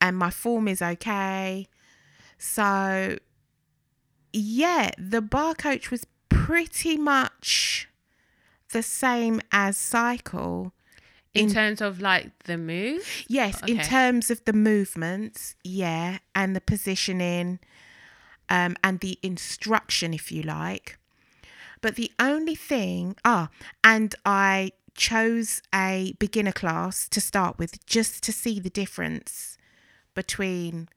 [0.00, 1.66] and my form is okay.
[2.36, 3.18] So,
[4.32, 7.88] yeah, the bar coach was pretty much
[8.72, 10.72] the same as Psycle.
[11.34, 13.24] In, In- terms of like the move.
[13.28, 17.60] Yes, in terms of the movements, yeah, and the positioning,
[18.48, 20.98] um, and the instruction, if you like.
[21.80, 23.50] But the only thing, ah,
[23.84, 29.56] and I chose a beginner class to start with just to see the difference
[30.14, 30.88] between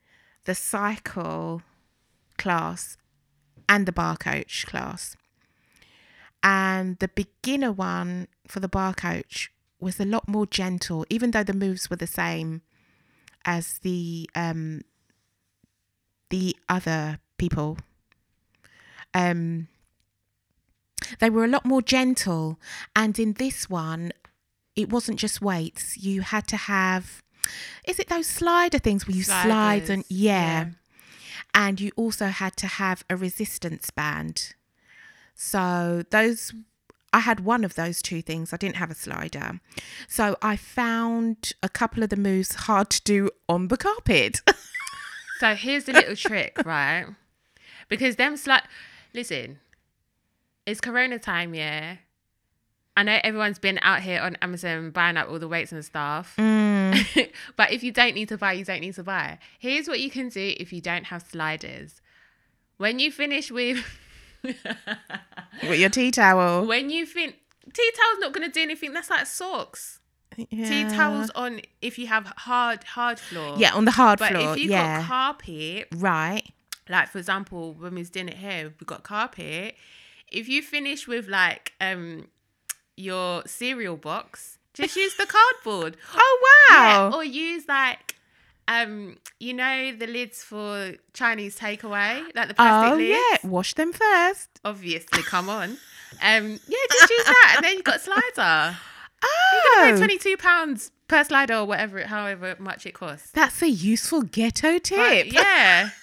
[0.46, 1.62] the Psycle
[2.38, 2.98] class
[3.70, 5.16] and the bar coach class.
[6.44, 11.44] And the beginner one for the bar coach was a lot more gentle, even though
[11.44, 12.64] the moves were the same
[13.46, 14.82] as the um
[16.30, 17.78] the other people.
[19.14, 19.68] Um
[21.20, 22.60] they were a lot more gentle
[22.96, 24.12] and in this one
[24.76, 25.98] it wasn't just weights.
[25.98, 27.22] You had to have
[27.88, 30.42] is it those slider things where you slide and yeah.
[30.42, 30.66] yeah.
[31.54, 34.54] And you also had to have a resistance band.
[35.36, 36.54] So those
[37.14, 38.54] I had one of those two things.
[38.54, 39.60] I didn't have a slider.
[40.08, 44.42] So I found a couple of the moves hard to do on the carpet.
[45.42, 47.08] So here's the little trick, right?
[47.90, 48.62] Because them slight
[49.12, 49.58] listen,
[50.72, 51.98] it's corona time, yeah.
[52.98, 56.36] I know everyone's been out here on Amazon buying up all the weights and stuff.
[56.38, 57.32] Mm.
[57.56, 59.40] but if you don't need to buy, you don't need to buy.
[59.60, 62.02] Here's what you can do if you don't have sliders.
[62.78, 63.86] When you finish with
[64.44, 66.66] With your tea towel.
[66.66, 67.34] when you fin
[67.74, 68.94] tea towel's not gonna do anything.
[68.94, 70.00] That's like socks.
[70.36, 73.56] Tea towels on if you have hard hard floor.
[73.58, 74.54] Yeah, on the hard But floor.
[74.54, 75.00] if you yeah.
[75.00, 76.44] got carpet, right.
[76.90, 79.76] like for example, when we was doing it here, we got carpet.
[80.32, 82.28] If you finish with like um
[82.98, 85.98] your cereal box, just use the cardboard.
[86.16, 87.18] Oh Yeah, wow.
[87.18, 88.16] or use like
[88.68, 93.18] um you know the lids for Chinese takeaway, like the plastic Oh lids.
[93.44, 93.50] yeah.
[93.50, 94.50] Wash them first.
[94.64, 95.78] Obviously, come on.
[96.22, 98.78] Um yeah, just use that and then you've got slider.
[99.24, 103.30] Oh, Twenty two pounds per slider or whatever however much it costs.
[103.32, 104.98] that's a useful ghetto tip.
[104.98, 105.90] But, yeah.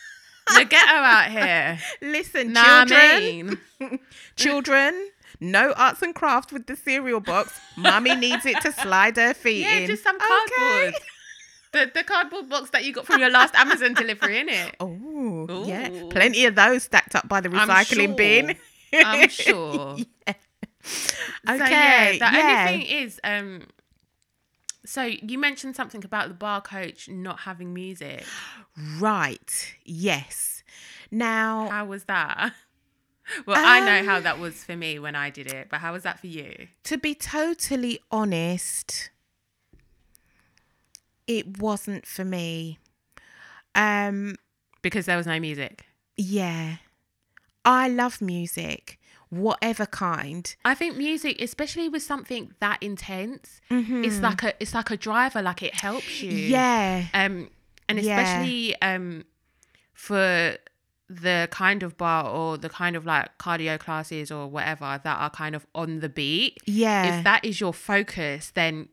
[0.54, 1.78] The ghetto out here.
[2.02, 3.58] Listen, Nah, children.
[3.80, 3.98] mean.
[4.36, 5.08] children,
[5.40, 7.58] no arts and crafts with the cereal box.
[7.76, 9.86] Mummy needs it to slide her feet Yeah, in.
[9.86, 10.26] just some Okay.
[10.56, 10.94] cardboard.
[11.70, 14.72] The the cardboard box that you got from your last Amazon delivery, innit?
[14.80, 15.88] Oh, yeah.
[16.10, 18.56] Plenty of those stacked up by the I'm recycling bin.
[18.94, 19.96] I'm sure.
[20.26, 20.36] Okay.
[21.46, 22.66] So, yeah, the yeah.
[22.68, 23.62] only thing is, um,
[24.88, 28.24] so you mentioned something about the bar coach not having music.
[28.98, 29.74] Right.
[29.84, 30.62] Yes.
[31.10, 32.52] Now, How was that?
[33.44, 35.92] Well, I know Um, how that was for me when I did it, but how
[35.92, 36.68] was that for you?
[36.84, 39.10] to be totally honest,
[41.26, 42.78] it wasn't for me.
[43.74, 44.36] Um,
[44.80, 45.84] Because there was no music.
[46.16, 46.76] yeah.
[47.66, 48.97] I love music,
[49.30, 50.54] whatever kind.
[50.64, 54.04] I think music, especially with something that intense, Mm-hmm.
[54.04, 55.42] it's like a it's like a driver.
[55.42, 56.32] Like it helps you.
[56.32, 57.06] Yeah.
[57.14, 57.50] Um,
[57.88, 58.20] and Yeah.
[58.20, 59.24] especially um,
[59.94, 60.56] for
[61.10, 65.30] the kind of barre or the kind of like cardio classes or whatever that are
[65.30, 66.58] kind of on the beat.
[66.66, 67.18] Yeah.
[67.18, 68.88] If that is your focus, then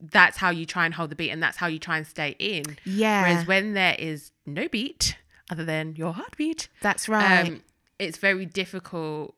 [0.00, 2.36] that's how you try and hold the beat, and that's how you try and stay
[2.38, 2.64] in.
[2.84, 3.22] yeah.
[3.22, 5.16] Whereas when there is no beat
[5.50, 7.48] other than your heartbeat, That's right.
[7.48, 7.62] um,
[7.98, 9.34] it's very difficult.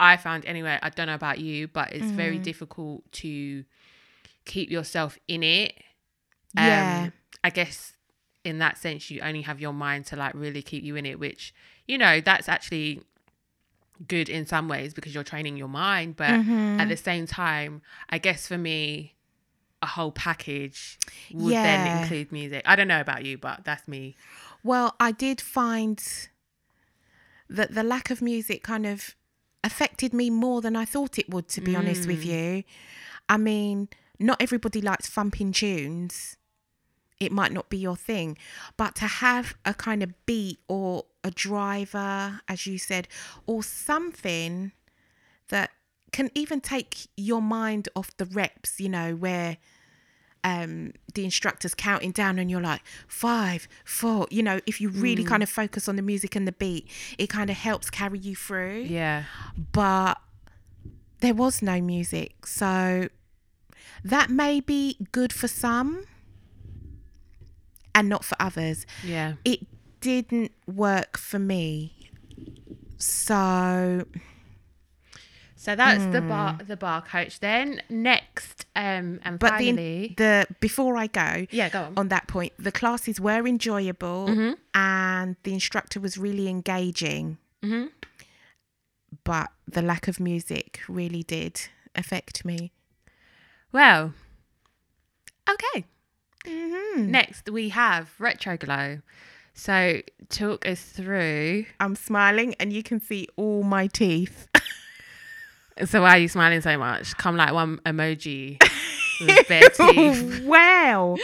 [0.00, 0.78] I found anyway.
[0.82, 2.42] I don't know about you, but it's very Mm.
[2.42, 3.64] difficult to
[4.44, 5.74] keep yourself in it.
[6.54, 7.04] yeah.
[7.06, 7.92] Um, I guess
[8.44, 11.18] in that sense, you only have your mind to like really keep you in it,
[11.18, 11.54] which
[11.86, 13.02] you know that's actually
[14.08, 16.16] good in some ways because you're training your mind.
[16.16, 16.80] But Mm-hmm.
[16.80, 17.80] at the same time,
[18.10, 19.14] I guess for me,
[19.80, 20.98] a whole package
[21.32, 21.62] would Yeah.
[21.62, 22.62] then include music.
[22.66, 24.16] I don't know about you, but that's me.
[24.62, 26.02] Well, I did find
[27.48, 29.14] that the lack of music kind of
[29.64, 32.30] affected me more than I thought it would, to be honest with hmm.
[32.30, 32.64] you.
[33.28, 33.88] I mean,
[34.20, 36.36] not everybody likes thumping tunes.
[37.18, 38.36] It might not be your thing,
[38.76, 43.08] but to have a kind of beat or a driver, as you said,
[43.46, 44.72] or something
[45.48, 45.70] that
[46.12, 49.56] can even take your mind off the reps, you know, where
[50.44, 54.28] um, the instructor's counting down and you're like five, four.
[54.30, 56.86] You know, if you really kind of focus on the music and the beat,
[57.18, 58.82] it kind of helps carry you through.
[58.82, 59.24] Yeah.
[59.72, 60.20] But
[61.20, 63.08] there was no music, so
[64.04, 66.04] that may be good for some
[67.94, 68.84] and not for others.
[69.02, 69.34] Yeah.
[69.44, 69.60] It
[70.00, 72.10] didn't work for me.
[72.98, 74.04] So
[75.64, 77.40] So that's the bar the bar coach.
[77.40, 79.36] Then next, um, and Hmm.
[79.44, 81.92] but finally, the the before I go, yeah, go on.
[81.96, 82.52] on that point.
[82.58, 84.52] The classes were enjoyable Mm-hmm.
[84.74, 87.90] and the instructor was really engaging, Mhm.
[89.24, 91.54] but the lack of music really did
[91.94, 92.72] affect me.
[93.72, 94.12] Well,
[95.48, 95.86] okay.
[96.44, 97.10] Mm-hmm.
[97.10, 99.00] Next we have retro glow.
[99.54, 101.64] So talk us through.
[101.80, 104.46] I'm smiling and you can see all my teeth.
[105.84, 107.16] So why are you smiling so much?
[107.16, 108.60] Come like one emoji
[109.20, 110.44] with bare teeth.
[110.44, 111.16] wow.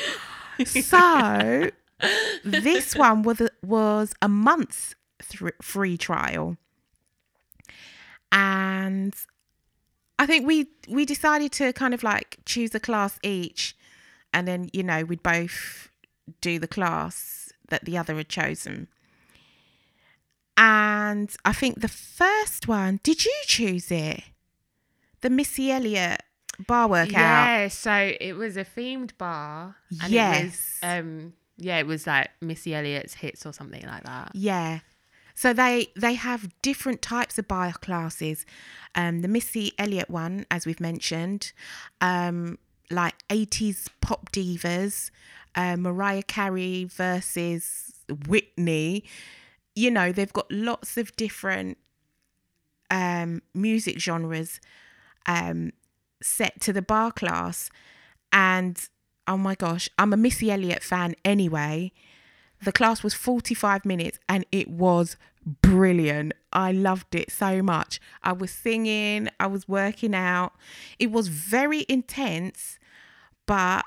[0.67, 1.71] So
[2.45, 6.57] this one was a, was a month's thr free trial,
[8.33, 9.15] and
[10.19, 13.77] I think we we decided to kind of like choose a class each,
[14.33, 15.89] and then you know we'd both
[16.41, 18.89] do the class that the other had chosen.
[20.57, 24.25] And I think the first one, did you choose it?
[25.23, 26.23] The Missy Elliott
[26.67, 27.13] barre workout.
[27.13, 29.75] Yeah, so it was a themed barre.
[30.03, 30.79] And It Yes.
[30.83, 34.33] was, um, yeah, it was like Missy Elliott's hits or something like that.
[34.35, 34.81] Yeah.
[35.35, 38.45] So they they have different types of barre classes.
[38.95, 41.53] Um, the Missy Elliott one, as we've mentioned,
[42.01, 42.59] um,
[42.91, 45.11] like eighties pop divas,
[45.55, 47.93] uh, Mariah Carey versus
[48.29, 49.05] Whitney.
[49.75, 51.79] You know, they've got lots of different
[52.91, 54.61] um, music genres
[55.27, 55.73] um,
[56.23, 57.71] set to the barre class,
[58.33, 58.89] and
[59.27, 61.93] oh my gosh, I'm a Missy Elliott fan anyway.
[62.63, 65.17] The class was 45 minutes and it was
[65.63, 66.35] brilliant.
[66.53, 68.01] I loved it so much.
[68.23, 70.53] I was singing, I was working out.
[70.99, 72.79] It was very intense,
[73.47, 73.85] but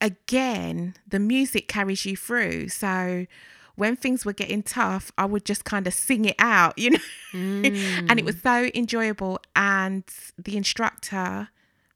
[0.00, 2.68] again, the music carries you through.
[2.68, 3.26] So
[3.74, 6.98] when things were getting tough, I would just kind of sing it out, you know.
[7.32, 8.10] Mm.
[8.10, 10.04] and it was so enjoyable and
[10.36, 11.48] the instructor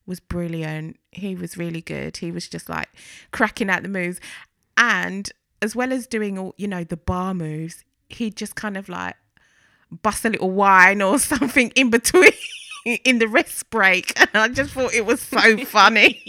[0.07, 0.99] was brilliant.
[1.13, 2.17] He was really good.
[2.19, 2.89] He was just like
[3.33, 4.21] cracking out the moves
[4.77, 5.31] and
[5.63, 9.17] as well as doing all, you know, the barre moves, he'd just kind of like
[9.91, 12.33] bust a little wine or something in between
[13.05, 14.19] in the rest break.
[14.19, 16.23] And I just thought it was so funny.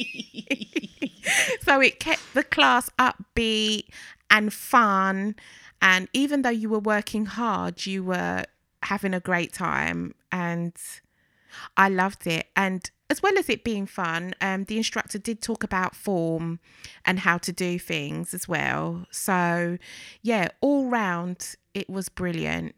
[1.61, 3.85] so it kept the class upbeat
[4.29, 5.35] and fun.
[5.81, 8.45] And even though you were working hard, you were
[8.83, 10.15] having a great time.
[10.31, 10.73] And
[11.75, 12.47] I loved it.
[12.55, 16.59] And as well as it being fun, um, the instructor did talk about form
[17.05, 19.05] and how to do things as well.
[19.11, 19.77] So,
[20.21, 22.75] yeah, all round, it was brilliant.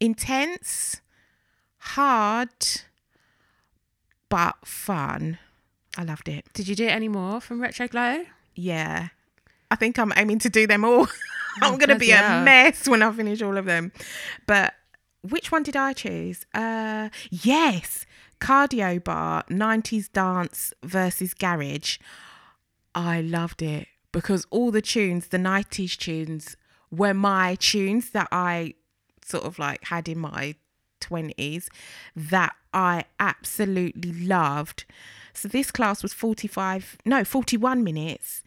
[0.00, 1.00] Intense,
[1.78, 2.50] hard,
[4.28, 5.38] but fun.
[5.96, 6.46] I loved it.
[6.52, 8.24] Did you do any more from Retro Glow?
[8.54, 9.08] Yeah.
[9.70, 11.06] I think I'm aiming to do them all.
[11.62, 13.92] I'm going to be bloody a mess when I finish all of them.
[14.46, 14.74] But
[15.22, 16.46] which one did I choose?
[16.54, 18.06] Uh yes,
[18.40, 21.98] Cardio Barre 90s dance versus garage.
[22.94, 26.56] I loved it because all the tunes, the 90s tunes
[26.90, 28.74] were my tunes that I
[29.24, 30.54] sort of like had in my
[31.00, 31.66] 20s
[32.14, 34.84] that I absolutely loved.
[35.34, 38.42] So this class was 45, no, 41 minutes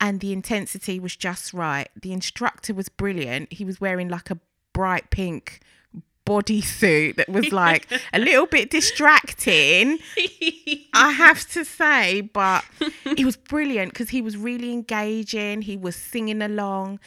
[0.00, 1.88] and the intensity was just right.
[2.00, 3.52] The instructor was brilliant.
[3.52, 4.38] He was wearing like a
[4.72, 5.60] bright pink
[6.26, 9.98] bodysuit that was like a little bit distracting.
[10.92, 12.64] I have to say, but
[13.16, 15.62] he was brilliant because he was really engaging.
[15.62, 16.98] He was singing along,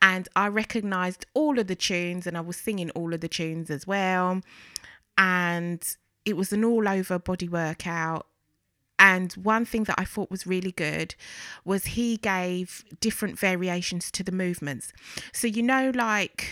[0.00, 3.70] and I recognized all of the tunes, and I was singing all of the tunes
[3.70, 4.40] as well.
[5.18, 5.84] And
[6.24, 8.26] it was an all over body workout.
[9.00, 11.14] And one thing that I thought was really good
[11.64, 14.92] was he gave different variations to the movements.
[15.32, 16.48] So, you know, like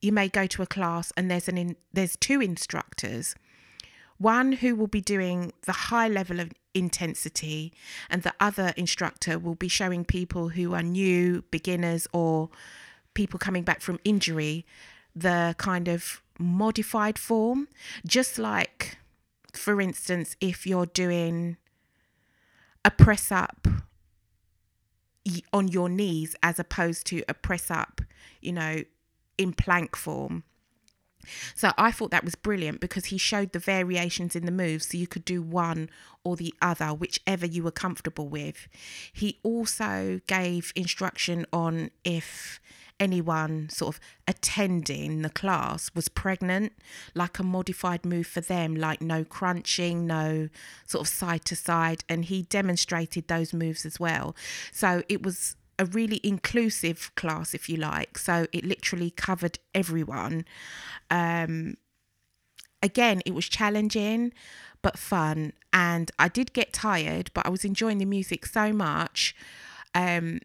[0.00, 3.34] you may go to a class and there's an in, there's two instructors
[4.18, 7.72] one who will be doing the high level of intensity
[8.08, 12.48] and the other instructor will be showing people who are new beginners or
[13.14, 14.64] people coming back from injury
[15.14, 17.66] the kind of modified form
[18.06, 18.96] just like
[19.52, 21.56] for instance if you're doing
[22.84, 23.66] a press up
[25.52, 28.00] on your knees as opposed to a press up
[28.40, 28.82] you know
[29.38, 30.44] in plank form.
[31.54, 34.98] So I thought that was brilliant because he showed the variations in the moves so
[34.98, 35.88] you could do one
[36.24, 38.66] or the other, whichever you were comfortable with.
[39.12, 42.60] He also gave instruction on if
[43.02, 46.72] anyone sort of attending the class was pregnant,
[47.14, 50.48] like a modified move for them, like no crunching, no
[50.86, 52.04] sort of side to side.
[52.08, 54.36] And he demonstrated those moves as well.
[54.70, 58.16] So it was a really inclusive class, if you like.
[58.18, 60.44] So it literally covered everyone.
[61.10, 61.76] Um,
[62.80, 64.32] again, it was challenging
[64.80, 69.34] but fun, and I did get tired, but I was enjoying the music so much.
[69.94, 70.40] Um,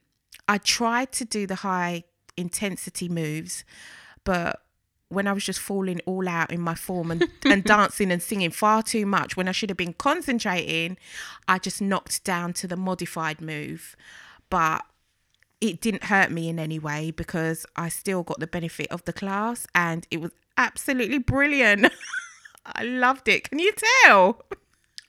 [0.47, 2.03] I tried to do the high
[2.37, 3.65] intensity moves,
[4.23, 4.61] but
[5.09, 8.51] when I was just falling all out in my form and, and dancing and singing
[8.51, 10.97] far too much when I should have been concentrating,
[11.47, 13.95] I just knocked down to the modified move.
[14.49, 14.85] But
[15.61, 19.13] it didn't hurt me in any way because I still got the benefit of the
[19.13, 21.91] class and it was absolutely brilliant.
[22.65, 23.49] I loved it.
[23.49, 23.73] Can you
[24.03, 24.41] tell?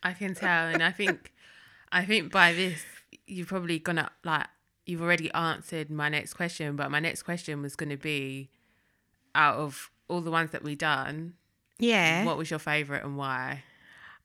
[0.02, 1.32] I can tell, and I think,
[1.90, 2.84] I think by this
[3.26, 4.46] you're probably gonna like
[4.88, 8.50] you've already answered my next question, but my next question was gonna be,
[9.34, 11.34] out of all the ones that we done,
[11.78, 12.24] Yeah.
[12.24, 13.64] what was your favorite and why?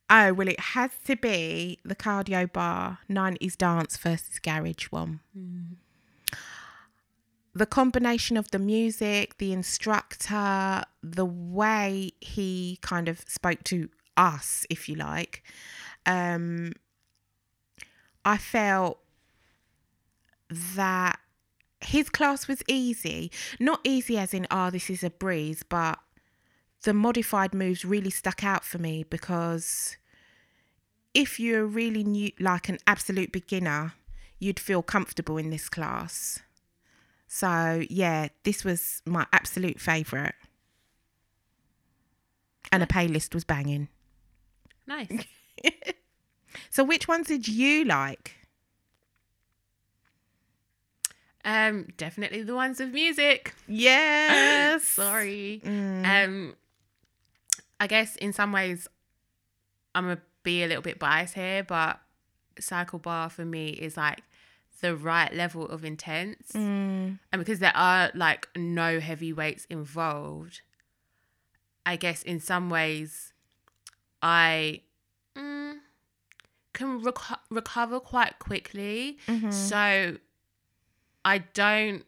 [0.10, 5.20] Oh, well, it has to be the cardio barre 90s dance versus garage one.
[7.56, 14.66] The combination of the music, the instructor, the way he kind of spoke to us,
[14.70, 15.44] if you like,
[16.06, 16.74] um,
[18.26, 19.00] I felt
[20.76, 21.20] that
[21.82, 23.32] his class was easy.
[23.60, 26.00] Not easy as in, oh, this is a breeze, but
[26.84, 29.98] the modified moves really stuck out for me because
[31.14, 33.94] if you're really new, like an absolute beginner,
[34.40, 36.40] you'd feel comfortable in this class.
[37.28, 40.36] So, yeah, this was my absolute favourite.
[42.72, 43.90] And the playlist was banging.
[44.88, 45.26] Nice.
[46.70, 48.36] So, which ones did you like?
[51.46, 53.54] Um, definitely the ones with music.
[53.68, 54.84] Yes.
[54.88, 55.62] Sorry.
[55.66, 56.06] Mm.
[56.26, 56.56] Um,
[57.80, 58.88] I guess in some ways,
[59.94, 62.00] I'm gonna be a little bit biased here, but
[62.60, 64.22] cycle bar for me is like
[64.82, 67.20] the right level of intense, Mm.
[67.32, 70.62] and because there are like no heavy weights involved,
[71.86, 73.34] I guess in some ways,
[74.22, 74.82] I
[75.38, 75.76] mm,
[76.74, 79.18] can reco- recover quite quickly.
[79.28, 79.54] Mhm.
[79.54, 80.18] So
[81.26, 82.06] I don't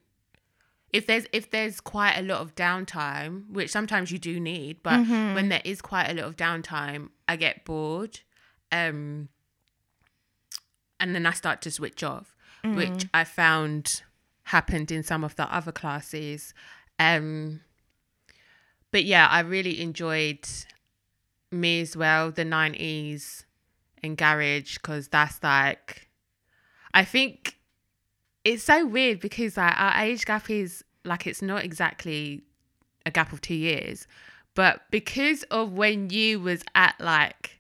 [0.94, 5.02] if there's if there's quite a lot of downtime, which sometimes you do need, but
[5.02, 5.34] Mhm.
[5.36, 8.22] when there is quite a lot of downtime, I get bored.
[8.72, 9.30] Um
[11.00, 14.04] and then I start to switch off, which I found
[14.44, 16.54] happened in some of the other classes.
[17.00, 17.62] Um
[18.92, 20.48] but yeah, I really enjoyed
[21.52, 23.46] me as well, the 90s
[24.02, 26.10] and garage, because that's like
[26.94, 27.58] I think
[28.46, 32.44] it's so weird because like our age gap is like it's not exactly
[33.06, 34.08] a gap of two years,
[34.54, 37.60] but because of when you was at like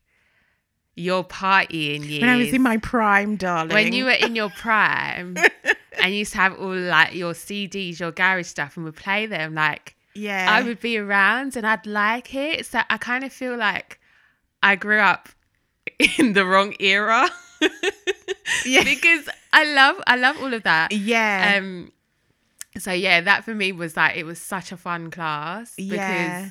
[0.96, 3.74] your party partying years, When I was in my prime, darling.
[3.74, 5.36] when you were in your prime,
[6.02, 9.26] and you used to have all like your CDs, your garage stuff, and would play
[9.26, 10.48] them, like yeah.
[10.50, 12.66] I would be around and I'd like it.
[12.66, 14.00] So I kind of feel like
[14.64, 15.28] I grew up
[16.18, 17.28] in the wrong era.
[18.66, 18.84] Yeah.
[18.86, 20.91] because I love I love all of that.
[20.91, 21.56] yeah.
[21.58, 21.91] Um
[22.78, 26.49] so yeah, that for me was like it was such a fun class because Yeah.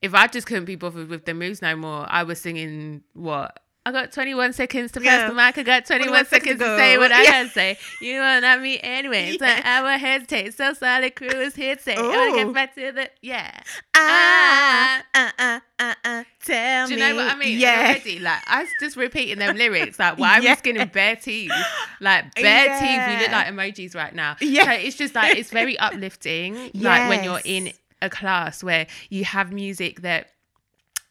[0.00, 3.58] if I just couldn't be bothered with the moves no more, I was singing what
[3.84, 5.28] I got 21 seconds to press Yeah.
[5.28, 5.58] the mic.
[5.58, 7.30] I got 21 21 seconds seconds to to say what I Yeah.
[7.32, 7.78] gotta say.
[8.00, 9.36] You want at me anyway.
[9.36, 9.60] So Yeah.
[9.64, 10.54] I will hesitate.
[10.54, 11.96] So solid crew is here to say.
[11.96, 13.50] I wanna get back to the yeah.
[13.96, 16.94] ah, uh, uh, uh, uh, tell me.
[16.94, 17.10] Do you me.
[17.16, 17.58] know what I mean?
[17.58, 17.80] Yeah.
[17.88, 19.98] Already, like I was just repeating them lyrics.
[19.98, 20.52] Like why Yeah.
[20.52, 21.50] I'm skinning bare teeth,
[22.00, 23.18] like bare teeth.
[23.18, 24.36] We look like emojis right now.
[24.40, 24.64] Yeah.
[24.64, 26.70] So it's just like it's very uplifting.
[26.74, 30.28] Like when you're in a class where you have music that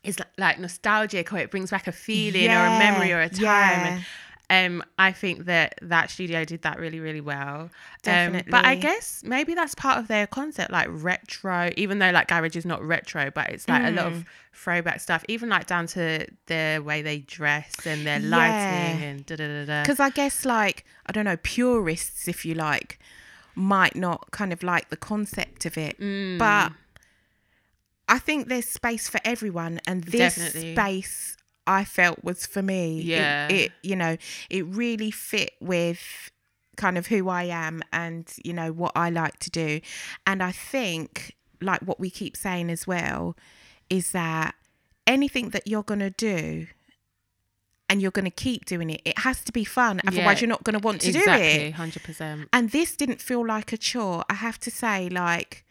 [0.03, 3.41] is like nostalgic or it brings back a feeling or a memory or a time.
[3.43, 3.99] Yeah.
[4.49, 7.69] Um, I think that that studio did that really, really well.
[8.05, 11.69] Um, but I guess maybe that's part of their concept, like retro.
[11.77, 14.15] Even though like garage is not retro, but it's like a lot Mm.
[14.17, 15.23] of throwback stuff.
[15.29, 19.07] Even like down to the way they dress and their lighting Yeah.
[19.07, 19.81] and da da da da.
[19.83, 22.99] Because I guess, like, I don't know, purists, if you like,
[23.55, 25.97] might not kind of like the concept of it.
[25.97, 26.37] Mm.
[26.37, 26.73] But
[28.11, 29.79] I think there's space for everyone.
[29.87, 30.75] And this Definitely.
[30.75, 31.35] space
[31.65, 32.99] I felt was for me.
[32.99, 33.47] It- Yeah.
[33.47, 34.17] It, you know,
[34.49, 36.29] it really fit with
[36.77, 39.79] kind of who I am and, you know, what I like to do.
[40.27, 43.35] And I think, like what we keep saying as well,
[43.89, 44.55] is that
[45.07, 46.67] anything that you're going to do,
[47.89, 49.01] and you're going to keep doing it.
[49.03, 49.99] It has to be fun.
[50.07, 51.73] Otherwise, Yeah, you're not going to want to do exactly, it.
[51.73, 52.47] hundred percent.
[52.53, 55.65] And this didn't feel like a chore, I have to say, like,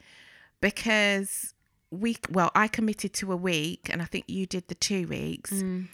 [0.61, 1.55] because
[1.91, 5.51] we, well, I committed to a week and I think you did the two weeks.
[5.53, 5.88] Mm.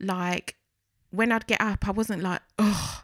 [0.00, 0.56] Like,
[1.10, 3.02] when I'd get up, I wasn't like, oh,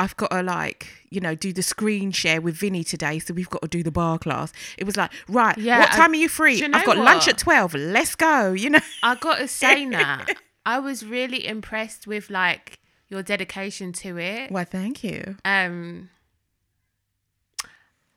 [0.00, 3.18] I've got to, like, you know, do the screen share with Vinny today.
[3.18, 4.52] So we've got to do the barre class.
[4.78, 6.54] It was like, right, Yeah, what I- time are you free?
[6.54, 7.74] you know I've got lunch at 12.
[7.74, 8.78] Let's go, you know?
[9.02, 10.24] I gotta say now,
[10.64, 12.78] I was really impressed with like
[13.08, 14.50] your dedication to it.
[14.52, 15.36] Well, thank you.
[15.44, 16.10] Um.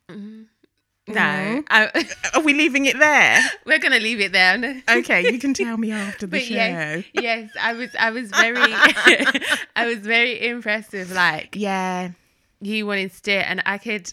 [0.10, 0.46] mm,
[1.16, 1.64] No, Mm.
[1.70, 3.42] I, Are we leaving it there?
[3.66, 4.82] we're gonna leave it there.
[4.90, 6.54] Okay, you can tell me after the But show.
[6.56, 8.60] yes, yes, I was, I was very,
[9.76, 12.12] I was very impressed with like Yeah.
[12.62, 14.12] you wanted to do it, and I could,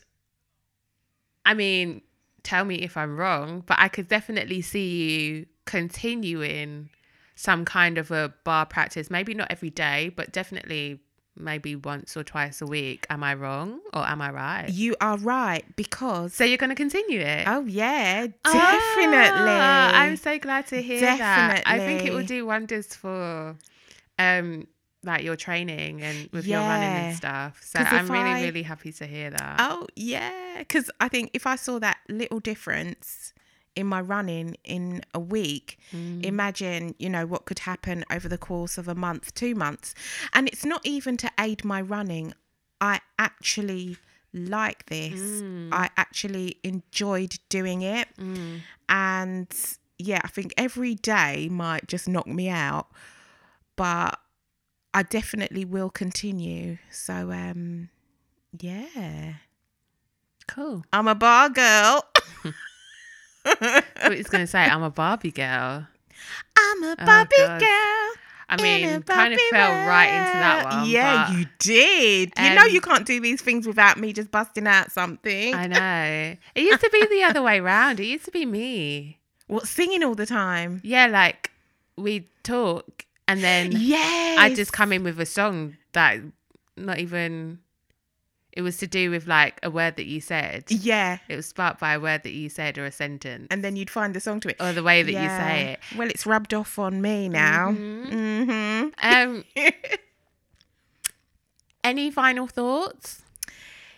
[1.44, 2.02] I mean,
[2.42, 4.88] tell me if I'm wrong, but I could definitely see
[5.28, 6.90] you continuing
[7.34, 9.10] some kind of a barre practice.
[9.10, 11.00] Maybe not every day, but definitely
[11.38, 13.06] maybe once or twice a week.
[13.10, 14.68] Am I wrong or am I right?
[14.68, 17.44] You are right because So you're going to continue it?
[17.46, 19.50] oh yeah, Ah, definitely.
[19.50, 21.62] I'm so glad to hear that.
[21.66, 23.56] I think it will do wonders for
[24.18, 24.66] um
[25.04, 27.60] like your training and with your running and stuff.
[27.64, 29.56] So I'm really, I- really happy to hear that.
[29.60, 33.32] oh yeah, because I think if I saw that little difference
[33.80, 36.24] in my running in a week, Mm.
[36.24, 39.94] imagine you know what could happen over the course of a month, two months,
[40.34, 42.26] and it's not even to aid my running.
[42.80, 43.96] I actually
[44.32, 45.20] like this.
[45.42, 45.68] Mm.
[45.72, 48.08] I actually enjoyed doing it.
[48.18, 48.60] Mm.
[48.88, 49.48] and
[50.10, 52.86] yeah, I think every day might just knock me out,
[53.76, 54.12] but
[54.94, 56.78] I definitely will continue.
[56.90, 57.88] So um
[58.60, 59.34] yeah.
[60.46, 60.84] Cool.
[60.92, 62.04] I'm a barre girl.
[63.44, 65.86] I was going to say I'm a Barbie girl.
[66.56, 67.60] I'm a oh, Barbie God.
[67.60, 68.14] girl.
[68.50, 70.88] I mean, kind of fell right into that one.
[70.88, 72.32] Yeah, you did.
[72.38, 75.54] you know you can't do these things without me just busting out something.
[75.54, 76.36] I know.
[76.54, 78.00] It used to be the other way around.
[78.00, 79.18] It used to be me.
[79.48, 80.80] what singing all the time?
[80.82, 81.50] Yeah, like
[81.96, 84.36] we talk and then Yeah.
[84.38, 86.20] I just come in with a song that
[86.76, 87.58] not even
[88.58, 90.64] it was to do with like a word that you said.
[90.68, 91.18] Yeah.
[91.28, 93.88] It was sparked by a word that you said or a sentence And then you'd
[93.98, 94.56] find the song to it.
[94.58, 95.22] or the way that Yeah.
[95.22, 95.78] you say it.
[95.96, 97.70] Well, it's rubbed off on me now.
[97.70, 98.10] Mhm.
[98.46, 98.88] Mm-hmm.
[99.00, 99.44] Um
[101.84, 103.22] any final thoughts?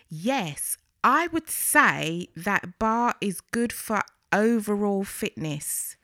[0.09, 5.95] Yes, I would say that barre is good for overall fitness.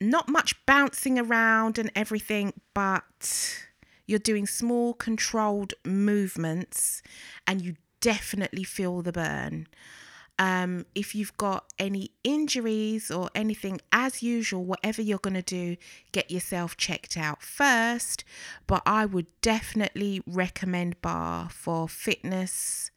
[0.00, 3.64] Not much bouncing around and everything, but
[4.06, 7.02] you're doing small controlled movements
[7.46, 9.66] and you definitely feel the burn.
[10.38, 15.76] Um, if you've got any injuries or anything, as usual, whatever you're going to do,
[16.12, 18.22] get yourself checked out first.
[18.66, 22.90] But I would definitely recommend barre for fitness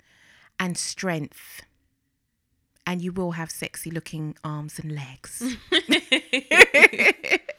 [0.60, 1.62] and strength.
[2.86, 5.56] And you will have sexy looking arms and legs.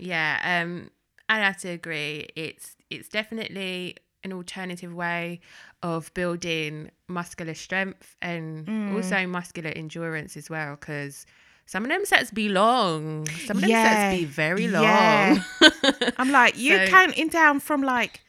[0.00, 0.90] Yeah, um,
[1.30, 2.28] I'd have to agree.
[2.36, 5.40] It's it's definitely an alternative way
[5.82, 8.94] of building muscular strength and Mm.
[8.96, 10.76] also muscular endurance as well.
[10.76, 11.24] Because
[11.66, 13.26] some of them sets be long.
[13.46, 14.82] Some of them Yeah, sets be very long.
[14.82, 15.42] yeah.
[16.18, 18.20] I'm like, you're So- counting down from like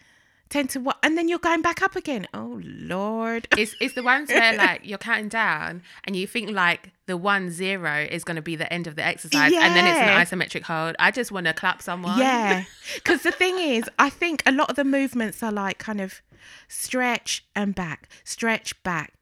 [0.51, 0.97] 10 to what?
[1.01, 2.27] And then you're going back up again.
[2.33, 3.47] Oh, Lord.
[3.57, 7.49] it's it's the ones where like you're counting down and you think like the one
[7.49, 10.63] zero is going to be the end of the exercise and then it's an isometric
[10.63, 10.95] hold.
[10.99, 12.19] I just want to clap someone.
[12.19, 12.65] Yeah.
[12.95, 16.21] Because the thing is, I think a lot of the movements are like kind of
[16.67, 19.13] stretch and back, stretch back,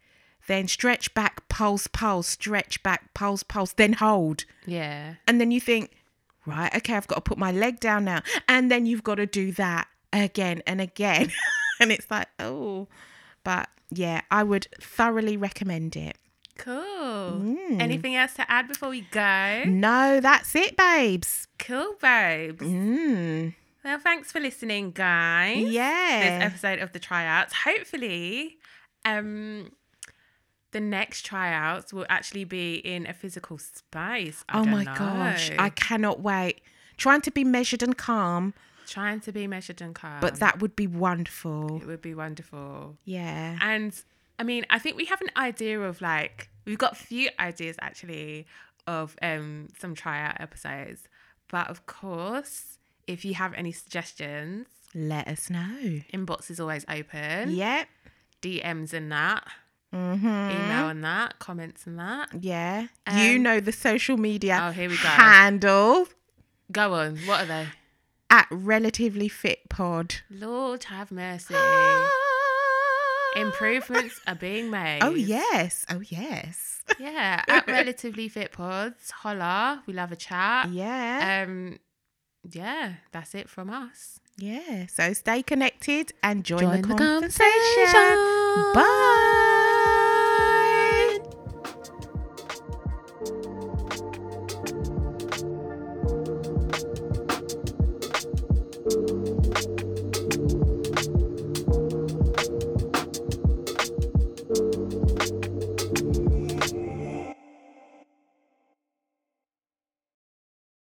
[0.47, 4.45] then stretch back, pulse, pulse, stretch back, pulse, pulse, then hold.
[4.65, 5.15] yeah.
[5.27, 5.91] And then you think,
[6.45, 8.21] right, okay, I've got to put my leg down now.
[8.47, 11.31] And then you've got to do that again and again.
[11.79, 12.87] and it's like, oh,
[13.43, 16.17] but yeah, I would thoroughly recommend it.
[16.57, 16.75] Cool.
[17.41, 17.81] Mm.
[17.81, 19.63] Anything else to add before we go?
[19.65, 21.47] No, that's it, babes.
[21.57, 22.61] Cool, babes.
[22.61, 23.55] Mm.
[23.85, 25.57] Well, thanks for listening, guys.
[25.57, 26.39] Yeah.
[26.39, 27.53] This episode of the tryouts.
[27.63, 28.57] Hopefully,
[29.05, 29.71] um,
[30.71, 34.43] the next tryouts will actually be in a physical space.
[34.49, 34.93] I Oh my know.
[34.95, 36.59] gosh, I cannot wait.
[36.97, 38.53] Trying to be measured and calm,
[38.89, 41.77] trying to be measured and calm, but that would be wonderful.
[41.81, 42.97] it would be wonderful.
[43.05, 43.57] Yeah.
[43.61, 43.93] And
[44.37, 47.75] I mean, I think we have an idea of like we've got a few ideas
[47.81, 48.47] actually
[48.87, 51.07] of um some tryout episodes.
[51.49, 52.77] But of course,
[53.07, 56.01] if you have any suggestions, Let us know.
[56.13, 57.51] inbox is always open.
[57.51, 57.87] Yep.
[58.41, 59.47] DMs and that,
[59.93, 60.27] Mm-hmm.
[60.27, 62.29] email and that, comments and that.
[62.39, 62.87] Yeah.
[63.11, 65.09] you Um, know the social media Oh, here we go.
[65.09, 66.07] handle
[66.71, 67.17] Go on.
[67.25, 67.67] What are they?
[68.29, 70.15] At Relatively Fit Pod.
[70.29, 71.55] Lord have mercy.
[73.35, 74.99] Improvements are being made.
[75.01, 75.85] Oh yes.
[75.89, 76.81] Oh yes.
[76.99, 77.43] Yeah.
[77.47, 79.83] At relatively fit pods, holla.
[79.85, 80.69] We love a chat.
[80.69, 81.45] yeah.
[81.47, 81.77] Um,
[82.49, 84.19] yeah, that's it from us.
[84.37, 84.87] yeah.
[84.87, 87.85] So stay connected and join, Join the, the conversation.
[87.93, 88.73] conversation.
[88.73, 89.55] Bye.